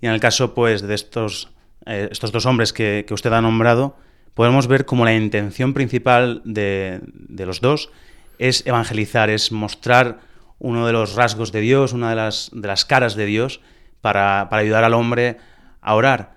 Y 0.00 0.06
en 0.06 0.12
el 0.12 0.18
caso, 0.18 0.52
pues, 0.52 0.82
de 0.82 0.92
estos, 0.92 1.52
eh, 1.86 2.08
estos 2.10 2.32
dos 2.32 2.44
hombres 2.44 2.72
que, 2.72 3.06
usted 3.08 3.32
ha 3.34 3.40
nombrado, 3.40 3.96
podemos 4.34 4.66
ver 4.66 4.84
como 4.84 5.04
la 5.04 5.14
intención 5.14 5.74
principal 5.74 6.42
de, 6.44 7.00
los 7.28 7.60
dos 7.60 7.92
es 8.40 8.66
evangelizar, 8.66 9.30
es 9.30 9.52
mostrar 9.52 10.18
uno 10.58 10.84
de 10.84 10.92
los 10.92 11.14
rasgos 11.14 11.52
de 11.52 11.60
Dios, 11.60 11.92
una 11.92 12.10
de 12.10 12.16
las, 12.16 12.50
de 12.52 12.66
las 12.66 12.84
caras 12.84 13.14
de 13.14 13.26
Dios, 13.26 13.60
para, 14.00 14.48
para 14.50 14.62
ayudar 14.62 14.82
al 14.82 14.94
hombre 14.94 15.36
a 15.82 15.94
orar. 15.94 16.34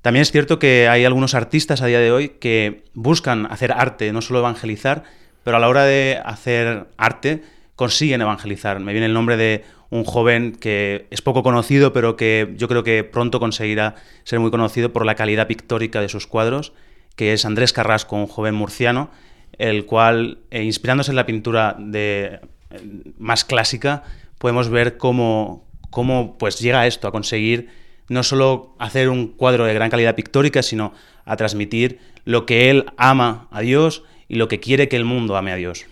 También 0.00 0.22
es 0.22 0.30
cierto 0.30 0.60
que 0.60 0.86
hay 0.86 1.04
algunos 1.04 1.34
artistas 1.34 1.82
a 1.82 1.86
día 1.86 1.98
de 1.98 2.12
hoy 2.12 2.28
que 2.28 2.84
buscan 2.94 3.50
hacer 3.50 3.72
arte, 3.72 4.12
no 4.12 4.22
solo 4.22 4.38
evangelizar, 4.38 5.02
pero 5.44 5.56
a 5.56 5.60
la 5.60 5.68
hora 5.68 5.84
de 5.84 6.20
hacer 6.24 6.86
arte 6.96 7.42
consiguen 7.76 8.20
evangelizar. 8.20 8.80
Me 8.80 8.92
viene 8.92 9.06
el 9.06 9.14
nombre 9.14 9.36
de 9.36 9.64
un 9.90 10.04
joven 10.04 10.52
que 10.52 11.06
es 11.10 11.20
poco 11.20 11.42
conocido, 11.42 11.92
pero 11.92 12.16
que 12.16 12.54
yo 12.56 12.68
creo 12.68 12.82
que 12.82 13.04
pronto 13.04 13.40
conseguirá 13.40 13.94
ser 14.24 14.40
muy 14.40 14.50
conocido 14.50 14.92
por 14.92 15.04
la 15.04 15.14
calidad 15.14 15.46
pictórica 15.46 16.00
de 16.00 16.08
sus 16.08 16.26
cuadros, 16.26 16.72
que 17.14 17.32
es 17.32 17.44
Andrés 17.44 17.72
Carrasco, 17.72 18.16
un 18.16 18.26
joven 18.26 18.54
murciano, 18.54 19.10
el 19.58 19.84
cual, 19.84 20.38
eh, 20.50 20.62
inspirándose 20.62 21.10
en 21.10 21.16
la 21.16 21.26
pintura 21.26 21.76
de, 21.78 22.40
eh, 22.70 22.80
más 23.18 23.44
clásica, 23.44 24.02
podemos 24.38 24.70
ver 24.70 24.96
cómo, 24.96 25.66
cómo 25.90 26.38
pues, 26.38 26.58
llega 26.58 26.86
esto, 26.86 27.06
a 27.06 27.12
conseguir 27.12 27.68
no 28.08 28.22
solo 28.22 28.74
hacer 28.78 29.08
un 29.08 29.28
cuadro 29.28 29.66
de 29.66 29.74
gran 29.74 29.90
calidad 29.90 30.14
pictórica, 30.14 30.62
sino 30.62 30.94
a 31.24 31.36
transmitir 31.36 31.98
lo 32.24 32.46
que 32.46 32.70
él 32.70 32.86
ama 32.96 33.46
a 33.50 33.60
Dios 33.60 34.04
y 34.32 34.36
lo 34.36 34.48
que 34.48 34.60
quiere 34.60 34.88
que 34.88 34.96
el 34.96 35.04
mundo 35.04 35.36
ame 35.36 35.52
a 35.52 35.56
Dios. 35.56 35.84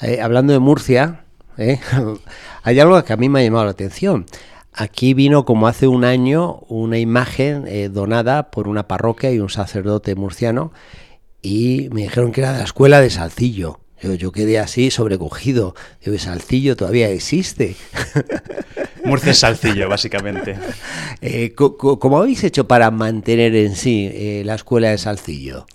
Eh, 0.00 0.22
hablando 0.22 0.54
de 0.54 0.60
Murcia, 0.60 1.24
¿eh? 1.58 1.78
hay 2.62 2.80
algo 2.80 3.04
que 3.04 3.12
a 3.12 3.18
mí 3.18 3.28
me 3.28 3.40
ha 3.40 3.44
llamado 3.44 3.66
la 3.66 3.72
atención. 3.72 4.24
Aquí 4.72 5.12
vino 5.12 5.44
como 5.44 5.68
hace 5.68 5.86
un 5.88 6.06
año 6.06 6.60
una 6.68 6.98
imagen 6.98 7.66
eh, 7.68 7.90
donada 7.90 8.50
por 8.50 8.66
una 8.66 8.88
parroquia 8.88 9.30
y 9.30 9.40
un 9.40 9.50
sacerdote 9.50 10.14
murciano 10.14 10.72
y 11.42 11.90
me 11.92 12.02
dijeron 12.02 12.32
que 12.32 12.40
era 12.40 12.52
de 12.52 12.60
la 12.60 12.64
escuela 12.64 12.98
de 13.02 13.10
Salcillo. 13.10 13.80
Yo, 14.00 14.32
quedé 14.32 14.58
así 14.58 14.90
sobrecogido. 14.90 15.74
Digo, 16.02 16.16
Salcillo 16.16 16.76
todavía 16.76 17.10
existe. 17.10 17.76
Murcia 19.04 19.32
es 19.32 19.38
Salcillo, 19.40 19.86
básicamente. 19.88 20.56
¿Cómo 21.56 22.18
habéis 22.18 22.42
hecho 22.44 22.66
para 22.66 22.90
mantener 22.90 23.54
en 23.54 23.74
sí 23.76 24.42
la 24.44 24.54
escuela 24.54 24.90
de 24.90 24.98
Salcillo? 24.98 25.66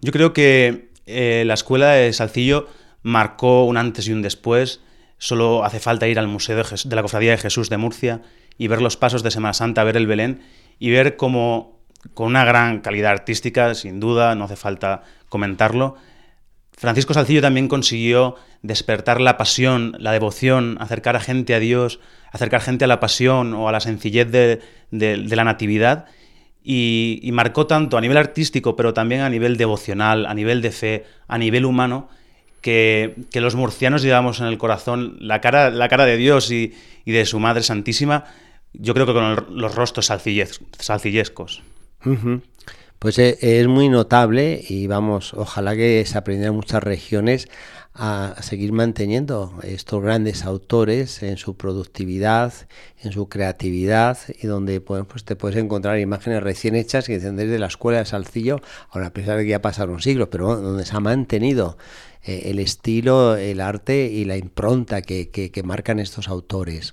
Yo 0.00 0.12
creo 0.12 0.32
que 0.32 0.87
eh, 1.08 1.44
la 1.46 1.54
escuela 1.54 1.90
de 1.90 2.12
Salcillo 2.12 2.68
marcó 3.02 3.64
un 3.64 3.76
antes 3.76 4.06
y 4.08 4.12
un 4.12 4.22
después. 4.22 4.80
Solo 5.18 5.64
hace 5.64 5.80
falta 5.80 6.06
ir 6.06 6.18
al 6.18 6.28
Museo 6.28 6.56
de, 6.56 6.94
la 6.94 7.02
Cofradía 7.02 7.32
de 7.32 7.38
Jesús 7.38 7.70
de 7.70 7.76
Murcia 7.76 8.22
y 8.56 8.68
ver 8.68 8.82
los 8.82 8.96
pasos 8.96 9.22
de 9.22 9.30
Semana 9.30 9.54
Santa, 9.54 9.84
ver 9.84 9.96
el 9.96 10.06
Belén 10.06 10.42
y 10.78 10.90
ver 10.90 11.16
cómo, 11.16 11.80
con 12.14 12.28
una 12.28 12.44
gran 12.44 12.80
calidad 12.80 13.12
artística, 13.12 13.74
sin 13.74 13.98
duda, 13.98 14.34
no 14.34 14.44
hace 14.44 14.56
falta 14.56 15.02
comentarlo, 15.28 15.96
Francisco 16.78 17.12
Salcillo 17.12 17.42
también 17.42 17.66
consiguió 17.66 18.36
despertar 18.62 19.20
la 19.20 19.36
pasión, 19.36 19.96
la 19.98 20.12
devoción, 20.12 20.76
acercar 20.80 21.16
a 21.16 21.20
gente 21.20 21.52
a 21.54 21.58
Dios, 21.58 21.98
acercar 22.30 22.60
gente 22.60 22.84
a 22.84 22.88
la 22.88 23.00
pasión 23.00 23.52
o 23.52 23.68
a 23.68 23.72
la 23.72 23.80
sencillez 23.80 24.30
de, 24.30 24.60
la 24.90 25.44
natividad 25.44 26.06
y, 26.70 27.30
marcó 27.32 27.66
tanto 27.66 27.96
a 27.96 28.00
nivel 28.02 28.18
artístico, 28.18 28.76
pero 28.76 28.92
también 28.92 29.22
a 29.22 29.30
nivel 29.30 29.56
devocional, 29.56 30.26
a 30.26 30.34
nivel 30.34 30.60
de 30.60 30.70
fe, 30.70 31.04
a 31.26 31.38
nivel 31.38 31.64
humano, 31.64 32.10
que, 32.60 33.14
los 33.32 33.54
murcianos 33.54 34.02
llevamos 34.02 34.40
en 34.40 34.46
el 34.48 34.58
corazón 34.58 35.16
la 35.18 35.40
cara, 35.40 35.70
la 35.70 35.88
cara 35.88 36.04
de 36.04 36.18
Dios 36.18 36.50
y, 36.50 36.74
de 37.06 37.24
su 37.24 37.38
Madre 37.38 37.62
Santísima, 37.62 38.26
yo 38.74 38.92
creo 38.92 39.06
que 39.06 39.14
con 39.14 39.46
los 39.58 39.74
rostros 39.74 40.10
salcillescos. 40.78 41.62
Pues 42.98 43.18
eh, 43.18 43.38
es 43.40 43.66
muy 43.66 43.88
notable 43.88 44.62
y 44.68 44.88
vamos, 44.88 45.32
ojalá 45.32 45.74
que 45.74 46.04
se 46.04 46.18
aprendan 46.18 46.54
muchas 46.54 46.82
regiones 46.82 47.48
a 48.00 48.36
seguir 48.42 48.72
manteniendo 48.72 49.58
estos 49.64 50.00
grandes 50.00 50.44
autores 50.44 51.20
en 51.24 51.36
su 51.36 51.56
productividad, 51.56 52.54
en 53.02 53.10
su 53.10 53.28
creatividad 53.28 54.18
y 54.40 54.46
donde 54.46 54.80
pues, 54.80 55.24
te 55.24 55.34
puedes 55.34 55.58
encontrar 55.58 55.98
imágenes 55.98 56.40
recién 56.40 56.76
hechas 56.76 57.08
que 57.08 57.14
dicen 57.14 57.34
desde 57.34 57.58
la 57.58 57.66
escuela 57.66 57.98
de 57.98 58.04
Salcillo, 58.04 58.60
ahora 58.90 59.08
a 59.08 59.12
pesar 59.12 59.36
de 59.36 59.42
que 59.42 59.50
ya 59.50 59.62
pasaron 59.62 60.00
siglos, 60.00 60.28
pero 60.30 60.60
donde 60.60 60.86
se 60.86 60.94
ha 60.94 61.00
mantenido 61.00 61.76
eh, 62.22 62.42
el 62.46 62.60
estilo, 62.60 63.34
el 63.34 63.60
arte 63.60 64.06
y 64.06 64.24
la 64.24 64.36
impronta 64.36 65.02
que, 65.02 65.30
que, 65.30 65.62
marcan 65.64 65.98
estos 65.98 66.28
autores. 66.28 66.92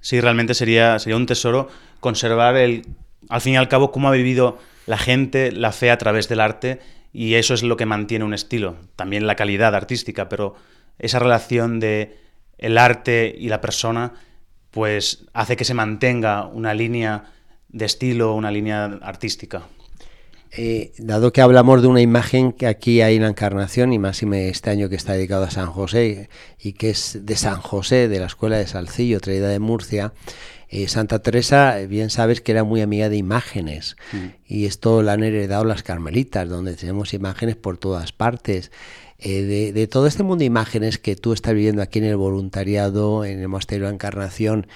Sí, 0.00 0.20
realmente 0.20 0.54
sería, 0.54 0.98
sería 0.98 1.16
un 1.16 1.26
tesoro 1.26 1.68
conservar 2.00 2.56
el, 2.56 2.86
al 3.28 3.40
fin 3.40 3.52
y 3.52 3.56
al 3.56 3.68
cabo, 3.68 3.92
cómo 3.92 4.08
ha 4.08 4.12
vivido 4.12 4.58
la 4.86 4.98
gente 4.98 5.52
la 5.52 5.70
fe 5.70 5.92
a 5.92 5.98
través 5.98 6.28
del 6.28 6.40
arte 6.40 6.80
y 7.12 7.34
eso 7.34 7.54
es 7.54 7.62
lo 7.62 7.76
que 7.76 7.86
mantiene 7.86 8.24
un 8.24 8.34
estilo, 8.34 8.76
también 8.96 9.26
la 9.26 9.36
calidad 9.36 9.74
artística, 9.74 10.28
pero 10.28 10.54
esa 10.98 11.18
relación 11.18 11.80
de 11.80 12.16
el 12.58 12.76
arte 12.76 13.34
y 13.38 13.48
la 13.48 13.60
persona 13.60 14.14
pues 14.70 15.24
hace 15.32 15.56
que 15.56 15.64
se 15.64 15.74
mantenga 15.74 16.46
una 16.46 16.74
línea 16.74 17.32
de 17.68 17.84
estilo, 17.84 18.34
una 18.34 18.50
línea 18.50 18.84
artística. 19.02 19.62
Eh, 20.50 20.92
dado 20.98 21.32
que 21.32 21.42
hablamos 21.42 21.82
de 21.82 21.88
una 21.88 22.00
imagen 22.00 22.52
que 22.52 22.66
aquí 22.66 23.02
hay 23.02 23.18
la 23.18 23.28
encarnación, 23.28 23.92
y 23.92 23.98
más 23.98 24.22
este 24.22 24.70
año 24.70 24.88
que 24.88 24.96
está 24.96 25.12
dedicado 25.12 25.44
a 25.44 25.50
San 25.50 25.66
José, 25.66 26.30
y 26.58 26.72
que 26.72 26.90
es 26.90 27.18
de 27.22 27.36
San 27.36 27.60
José, 27.60 28.08
de 28.08 28.18
la 28.18 28.26
Escuela 28.26 28.56
de 28.56 28.66
Salcillo, 28.66 29.20
traída 29.20 29.48
de 29.48 29.58
Murcia, 29.58 30.12
eh, 30.70 30.86
Santa 30.88 31.20
Teresa, 31.20 31.76
bien 31.88 32.10
sabes 32.10 32.42
que 32.42 32.52
era 32.52 32.62
muy 32.62 32.82
amiga 32.82 33.08
de 33.08 33.16
imágenes 33.16 33.96
mm. 34.12 34.26
y 34.46 34.66
esto 34.66 35.02
la 35.02 35.14
han 35.14 35.22
heredado 35.22 35.64
las 35.64 35.82
carmelitas, 35.82 36.48
donde 36.48 36.74
tenemos 36.74 37.14
imágenes 37.14 37.56
por 37.56 37.78
todas 37.78 38.12
partes. 38.12 38.70
Eh, 39.18 39.72
de, 39.74 39.86
todo 39.86 40.06
este 40.06 40.22
mundo 40.22 40.40
de 40.40 40.44
imágenes 40.44 40.98
que 40.98 41.16
tú 41.16 41.32
estás 41.32 41.54
viviendo 41.54 41.82
aquí 41.82 41.98
en 41.98 42.04
el 42.04 42.16
voluntariado, 42.16 43.24
en 43.24 43.40
el 43.40 43.48
Monasterio 43.48 43.86
de 43.86 43.94
Encarnación, 43.94 44.66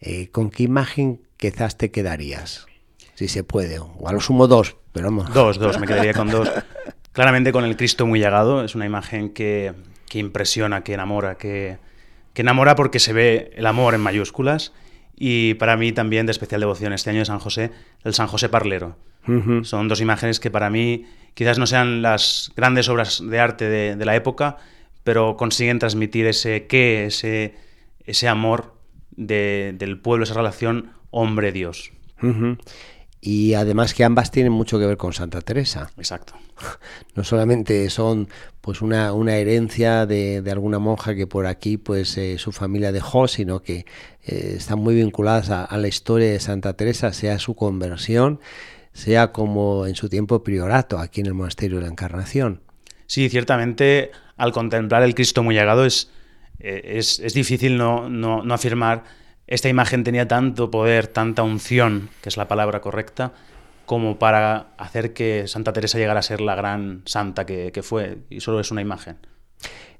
eh, 0.00 0.28
¿con 0.28 0.50
qué 0.50 0.64
imagen 0.64 1.22
quizás 1.38 1.76
te 1.76 1.90
quedarías? 1.90 2.66
Si 3.14 3.26
se 3.26 3.42
puede, 3.42 3.78
o 3.78 4.08
a 4.08 4.12
lo 4.12 4.20
sumo 4.20 4.46
dos, 4.46 4.76
pero 4.92 5.06
vamos. 5.06 5.32
Dos, 5.32 5.58
dos, 5.58 5.80
me 5.80 5.86
quedaría 5.86 6.12
con 6.12 6.30
dos. 6.30 6.50
Claramente 7.12 7.50
con 7.50 7.64
el 7.64 7.76
Cristo 7.76 8.06
muy 8.06 8.20
llagado, 8.20 8.62
es 8.62 8.74
una 8.74 8.86
imagen 8.86 9.30
que, 9.30 9.72
que 10.08 10.18
impresiona, 10.18 10.84
que 10.84 10.92
enamora, 10.92 11.36
que, 11.36 11.78
que 12.34 12.42
enamora 12.42 12.76
porque 12.76 13.00
se 13.00 13.12
ve 13.12 13.50
el 13.56 13.66
amor 13.66 13.94
en 13.94 14.02
mayúsculas 14.02 14.72
y 15.22 15.52
para 15.54 15.76
mí 15.76 15.92
también 15.92 16.24
de 16.24 16.32
especial 16.32 16.62
devoción 16.62 16.94
este 16.94 17.10
año 17.10 17.18
de 17.18 17.26
San 17.26 17.40
José, 17.40 17.70
el 18.04 18.14
San 18.14 18.26
José 18.26 18.48
Parlero. 18.48 18.96
Son 19.62 19.86
dos 19.86 20.00
imágenes 20.00 20.40
que 20.40 20.50
para 20.50 20.70
mí 20.70 21.04
quizás 21.34 21.58
no 21.58 21.66
sean 21.66 22.00
las 22.00 22.50
grandes 22.56 22.88
obras 22.88 23.22
de 23.24 23.38
arte 23.38 23.68
de, 23.68 24.04
la 24.06 24.16
época, 24.16 24.56
pero 25.04 25.36
consiguen 25.36 25.78
transmitir 25.78 26.26
ese 26.26 26.66
qué, 26.66 27.04
ese, 27.04 27.54
ese 28.06 28.28
amor 28.28 28.74
del 29.10 30.00
pueblo, 30.00 30.24
esa 30.24 30.32
relación 30.32 30.92
hombre-dios 31.10 31.92
y 33.20 33.54
además 33.54 33.92
que 33.92 34.04
ambas 34.04 34.30
tienen 34.30 34.52
mucho 34.52 34.78
que 34.78 34.86
ver 34.86 34.96
con 34.96 35.12
Santa 35.12 35.40
Teresa. 35.40 35.90
Exacto. 35.96 36.34
No 37.14 37.24
solamente 37.24 37.90
son 37.90 38.28
pues 38.60 38.82
una, 38.82 39.12
una 39.12 39.36
herencia 39.36 40.06
de, 40.06 40.42
de, 40.42 40.50
alguna 40.50 40.78
monja 40.78 41.14
que 41.14 41.26
por 41.26 41.46
aquí 41.46 41.76
pues 41.76 42.16
eh, 42.16 42.38
su 42.38 42.52
familia 42.52 42.92
dejó, 42.92 43.28
sino 43.28 43.62
que 43.62 43.84
eh, 44.24 44.54
están 44.56 44.78
muy 44.78 44.94
vinculadas 44.94 45.50
a, 45.50 45.76
la 45.76 45.88
historia 45.88 46.30
de 46.30 46.38
Santa 46.38 46.74
Teresa, 46.74 47.12
sea 47.12 47.38
su 47.38 47.54
conversión, 47.56 48.40
sea 48.92 49.32
como 49.32 49.86
en 49.86 49.96
su 49.96 50.08
tiempo 50.08 50.42
priorato 50.44 50.98
aquí 50.98 51.20
en 51.20 51.26
el 51.26 51.34
monasterio 51.34 51.78
de 51.78 51.82
la 51.82 51.90
Encarnación. 51.90 52.60
Sí, 53.06 53.28
ciertamente 53.28 54.12
al 54.36 54.52
contemplar 54.52 55.02
el 55.02 55.14
Cristo 55.14 55.42
muy 55.42 55.54
llegado 55.54 55.84
es, 55.84 56.10
eh, 56.58 56.82
es, 56.96 57.18
es 57.20 57.34
difícil 57.34 57.76
no, 57.76 58.08
no, 58.08 58.42
no 58.42 58.54
afirmar 58.54 59.04
esta 59.50 59.68
imagen 59.68 60.04
tenía 60.04 60.28
tanto 60.28 60.70
poder, 60.70 61.08
tanta 61.08 61.42
unción, 61.42 62.08
que 62.22 62.28
es 62.28 62.36
la 62.36 62.48
palabra 62.48 62.80
correcta, 62.80 63.32
como 63.84 64.20
para 64.20 64.68
hacer 64.78 65.12
que 65.12 65.48
Santa 65.48 65.72
Teresa 65.72 65.98
llegara 65.98 66.20
a 66.20 66.22
ser 66.22 66.40
la 66.40 66.54
gran 66.54 67.02
santa 67.04 67.44
que, 67.44 67.72
fue, 67.82 68.18
y 68.30 68.40
solo 68.40 68.60
es 68.60 68.70
una 68.70 68.80
imagen. 68.80 69.16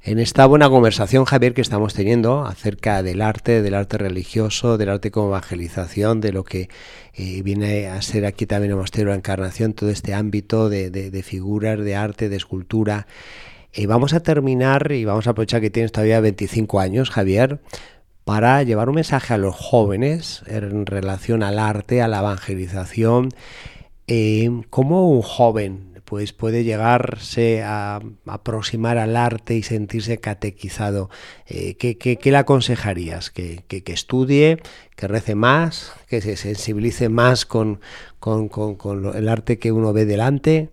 En 0.02 0.20
esta 0.20 0.46
buena 0.46 0.70
conversación, 0.70 1.24
Javier, 1.24 1.52
que 1.52 1.60
estamos 1.60 1.92
teniendo 1.92 2.46
acerca 2.46 3.02
del 3.02 3.20
arte, 3.20 3.60
del 3.60 3.74
arte 3.74 3.98
religioso, 3.98 4.78
del 4.78 4.88
arte 4.88 5.10
como 5.10 5.26
evangelización, 5.26 6.20
de 6.20 6.32
lo 6.32 6.44
que 6.44 6.68
eh, 7.12 7.42
viene 7.42 7.88
a 7.88 8.00
ser 8.00 8.26
aquí 8.26 8.46
también 8.46 8.70
el 8.70 8.76
Monasterio 8.76 9.10
de 9.10 9.16
Encarnación, 9.16 9.74
todo 9.74 9.90
este 9.90 10.14
ámbito 10.14 10.68
de, 10.68 11.22
figuras, 11.24 11.80
de 11.80 11.96
arte, 11.96 12.28
de 12.28 12.36
escultura. 12.36 13.08
eh, 13.72 13.86
vamos 13.88 14.14
a 14.14 14.20
terminar 14.20 14.92
y 14.92 15.04
vamos 15.04 15.26
a 15.26 15.30
aprovechar 15.30 15.60
que 15.60 15.70
tienes 15.70 15.90
todavía 15.90 16.20
25 16.20 16.78
años, 16.78 17.10
Javier, 17.10 17.60
para 18.24 18.62
llevar 18.62 18.88
un 18.88 18.96
mensaje 18.96 19.34
a 19.34 19.38
los 19.38 19.54
jóvenes 19.54 20.42
en 20.46 20.86
relación 20.86 21.42
al 21.42 21.58
arte, 21.58 22.02
a 22.02 22.08
la 22.08 22.20
evangelización, 22.20 23.30
eh, 24.06 24.50
cómo 24.70 25.10
un 25.10 25.22
joven 25.22 25.90
pues, 26.10 26.32
puede 26.32 26.64
llegarse 26.64 27.62
a 27.62 28.00
aproximar 28.26 28.98
al 28.98 29.16
arte 29.16 29.54
y 29.54 29.62
sentirse 29.62 30.18
catequizado. 30.18 31.08
Eh, 31.46 31.76
¿qué, 31.76 32.18
le 32.20 32.36
aconsejarías? 32.36 33.30
¿Que, 33.30 33.62
estudie, 33.68 34.58
que 34.96 35.06
rece 35.06 35.36
más, 35.36 35.92
que 36.08 36.20
se 36.20 36.36
sensibilice 36.36 37.08
más 37.08 37.46
con, 37.46 37.80
con, 38.18 38.48
con 38.48 39.16
el 39.16 39.28
arte 39.28 39.60
que 39.60 39.70
uno 39.70 39.92
ve 39.92 40.04
delante? 40.04 40.70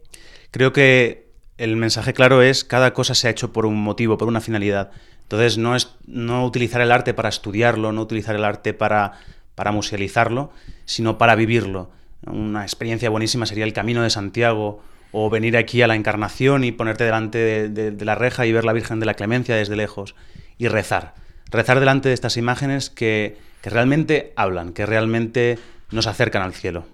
Creo 0.49 0.73
que 0.73 1.27
el 1.57 1.75
mensaje 1.75 2.13
claro 2.13 2.41
es 2.41 2.63
cada 2.63 2.93
cosa 2.93 3.13
se 3.13 3.27
ha 3.27 3.31
hecho 3.31 3.53
por 3.53 3.67
un 3.67 3.75
motivo, 3.75 4.17
por 4.17 4.27
una 4.27 4.41
finalidad. 4.41 4.89
Entonces, 5.27 5.57
no 5.57 5.75
es 5.75 5.93
no 6.05 6.45
utilizar 6.45 6.79
el 6.79 6.91
arte 6.91 7.13
para 7.13 7.27
estudiarlo, 7.27 7.91
no 7.91 8.01
utilizar 8.01 8.35
el 8.35 8.45
arte 8.45 8.73
para, 8.73 9.13
para 9.55 9.73
musealizarlo, 9.73 10.51
sino 10.85 11.17
para 11.17 11.35
vivirlo. 11.35 11.91
Una 12.25 12.61
experiencia 12.61 13.09
buenísima 13.09 13.45
sería 13.45 13.65
el 13.65 13.73
Camino 13.73 14.03
de 14.03 14.09
Santiago 14.09 14.81
o 15.11 15.29
venir 15.29 15.57
aquí 15.57 15.81
a 15.81 15.87
la 15.87 15.95
Encarnación 15.95 16.63
y 16.63 16.71
ponerte 16.71 17.03
delante 17.03 17.69
de, 17.69 18.05
la 18.05 18.15
reja 18.15 18.45
y 18.45 18.53
ver 18.53 18.63
la 18.63 18.73
Virgen 18.73 19.01
de 19.01 19.05
la 19.05 19.15
Clemencia 19.15 19.55
desde 19.55 19.75
lejos 19.75 20.15
y 20.57 20.69
rezar. 20.69 21.13
Rezar 21.51 21.79
delante 21.79 22.07
de 22.07 22.15
estas 22.15 22.37
imágenes 22.37 22.89
que, 22.89 23.37
que 23.61 23.69
realmente 23.69 24.31
hablan, 24.35 24.73
que 24.73 24.85
realmente 24.85 25.59
nos 25.91 26.07
acercan 26.07 26.41
al 26.41 26.53
cielo. 26.53 26.85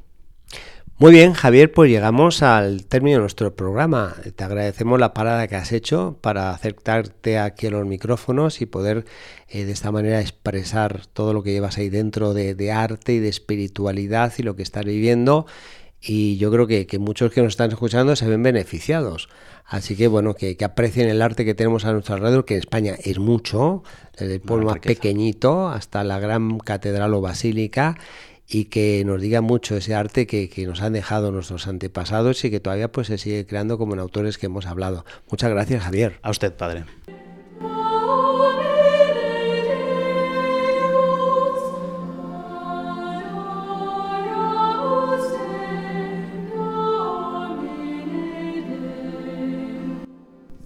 Muy 1.00 1.12
bien, 1.12 1.34
Javier, 1.34 1.72
pues 1.72 1.90
llegamos 1.90 2.44
al 2.44 2.86
término 2.86 3.18
de 3.18 3.22
nuestro 3.22 3.56
programa. 3.56 4.16
Te 4.36 4.44
agradecemos 4.44 5.00
la 5.00 5.12
parada 5.12 5.48
que 5.48 5.56
has 5.56 5.72
hecho 5.72 6.20
para 6.22 6.52
acercarte 6.52 7.40
aquí 7.40 7.66
a 7.66 7.72
los 7.72 7.86
micrófonos 7.88 8.62
y 8.62 8.68
poder 8.68 9.04
eh, 9.50 9.66
de 9.66 9.72
esta 9.72 9.92
manera 9.92 10.22
expresar 10.22 11.08
todo 11.08 11.34
lo 11.34 11.42
que 11.42 11.52
llevas 11.52 11.80
ahí 11.80 11.90
dentro 11.90 12.36
de, 12.36 12.72
arte 12.72 13.14
y 13.14 13.20
de 13.20 13.28
espiritualidad 13.28 14.34
y 14.38 14.44
lo 14.44 14.56
que 14.56 14.62
estás 14.62 14.86
viviendo. 14.86 15.48
Y 16.00 16.38
yo 16.38 16.52
creo 16.52 16.68
que, 16.68 16.88
muchos 17.00 17.32
que 17.32 17.42
nos 17.42 17.54
están 17.54 17.72
escuchando 17.72 18.16
se 18.16 18.28
ven 18.28 18.44
beneficiados. 18.44 19.30
Así 19.66 19.96
que 19.96 20.08
bueno, 20.08 20.36
que, 20.36 20.56
aprecien 20.64 21.10
el 21.10 21.24
arte 21.24 21.44
que 21.44 21.56
tenemos 21.56 21.86
a 21.86 21.94
nuestro 21.94 22.16
alrededor, 22.16 22.46
que 22.46 22.54
en 22.54 22.60
España 22.60 22.96
es 23.04 23.18
mucho, 23.18 23.84
desde 24.16 24.36
el 24.36 24.42
pueblo 24.42 24.68
más 24.68 24.80
pequeñito 24.80 25.70
hasta 25.70 26.04
la 26.04 26.20
gran 26.20 26.60
catedral 26.60 27.16
o 27.16 27.22
basílica 27.22 27.98
y 28.48 28.66
que 28.66 29.04
nos 29.06 29.22
diga 29.22 29.42
mucho 29.42 29.76
ese 29.76 29.96
arte 29.96 30.28
que, 30.28 30.50
que, 30.50 30.66
nos 30.66 30.82
han 30.82 30.94
dejado 30.94 31.32
nuestros 31.32 31.68
antepasados 31.68 32.44
y 32.46 32.52
que 32.52 32.60
todavía 32.60 32.92
pues 32.92 33.08
se 33.08 33.18
sigue 33.18 33.46
creando 33.46 33.78
como 33.78 33.94
en 33.94 34.00
autores 34.00 34.38
que 34.38 34.48
hemos 34.48 34.66
hablado. 34.66 35.06
Muchas 35.30 35.50
gracias, 35.50 35.84
Javier. 35.84 36.20
A 36.22 36.30
usted, 36.30 36.54
padre. 36.54 36.86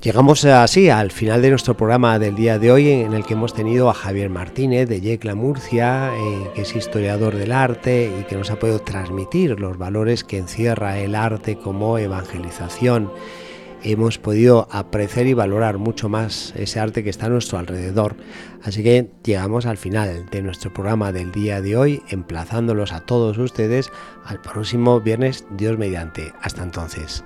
Llegamos 0.08 0.46
así 0.46 0.90
al 0.90 1.12
final 1.12 1.42
de 1.42 1.50
nuestro 1.50 1.76
programa 1.76 2.18
del 2.18 2.34
día 2.34 2.58
de 2.60 2.72
hoy 2.72 2.90
en 2.90 3.12
el 3.12 3.26
que 3.26 3.34
hemos 3.34 3.54
tenido 3.54 3.90
a 3.90 3.94
Javier 3.94 4.30
Martínez 4.30 4.88
de 4.88 5.02
Yecla 5.02 5.36
Murcia, 5.36 6.14
eh, 6.16 6.50
que 6.56 6.62
es 6.62 6.74
historiador 6.78 7.36
del 7.36 7.52
arte 7.52 8.10
y 8.18 8.24
que 8.24 8.38
nos 8.38 8.50
ha 8.50 8.58
podido 8.58 8.80
transmitir 8.80 9.60
los 9.60 9.78
valores 9.78 10.24
que 10.24 10.38
encierra 10.38 10.98
el 10.98 11.14
arte 11.14 11.58
como 11.58 11.98
evangelización. 11.98 13.12
Hemos 13.84 14.18
podido 14.18 14.70
apreciar 14.72 15.28
y 15.28 15.34
valorar 15.34 15.78
mucho 15.78 16.08
más 16.08 16.54
ese 16.56 16.80
arte 16.80 17.04
que 17.04 17.10
está 17.10 17.26
a 17.26 17.30
nuestro 17.30 17.58
alrededor. 17.58 18.16
Así 18.64 18.84
que 18.84 19.12
llegamos 19.26 19.66
al 19.66 19.76
final 19.76 20.28
de 20.32 20.42
nuestro 20.42 20.74
programa 20.74 21.12
del 21.12 21.34
día 21.34 21.60
de 21.60 21.76
hoy, 21.76 22.02
emplazándolos 22.08 22.94
a 22.94 23.02
todos 23.02 23.38
ustedes 23.38 23.92
al 24.24 24.40
próximo 24.40 25.02
viernes, 25.02 25.46
Dios 25.58 25.78
mediante. 25.78 26.32
Hasta 26.42 26.64
entonces. 26.64 27.26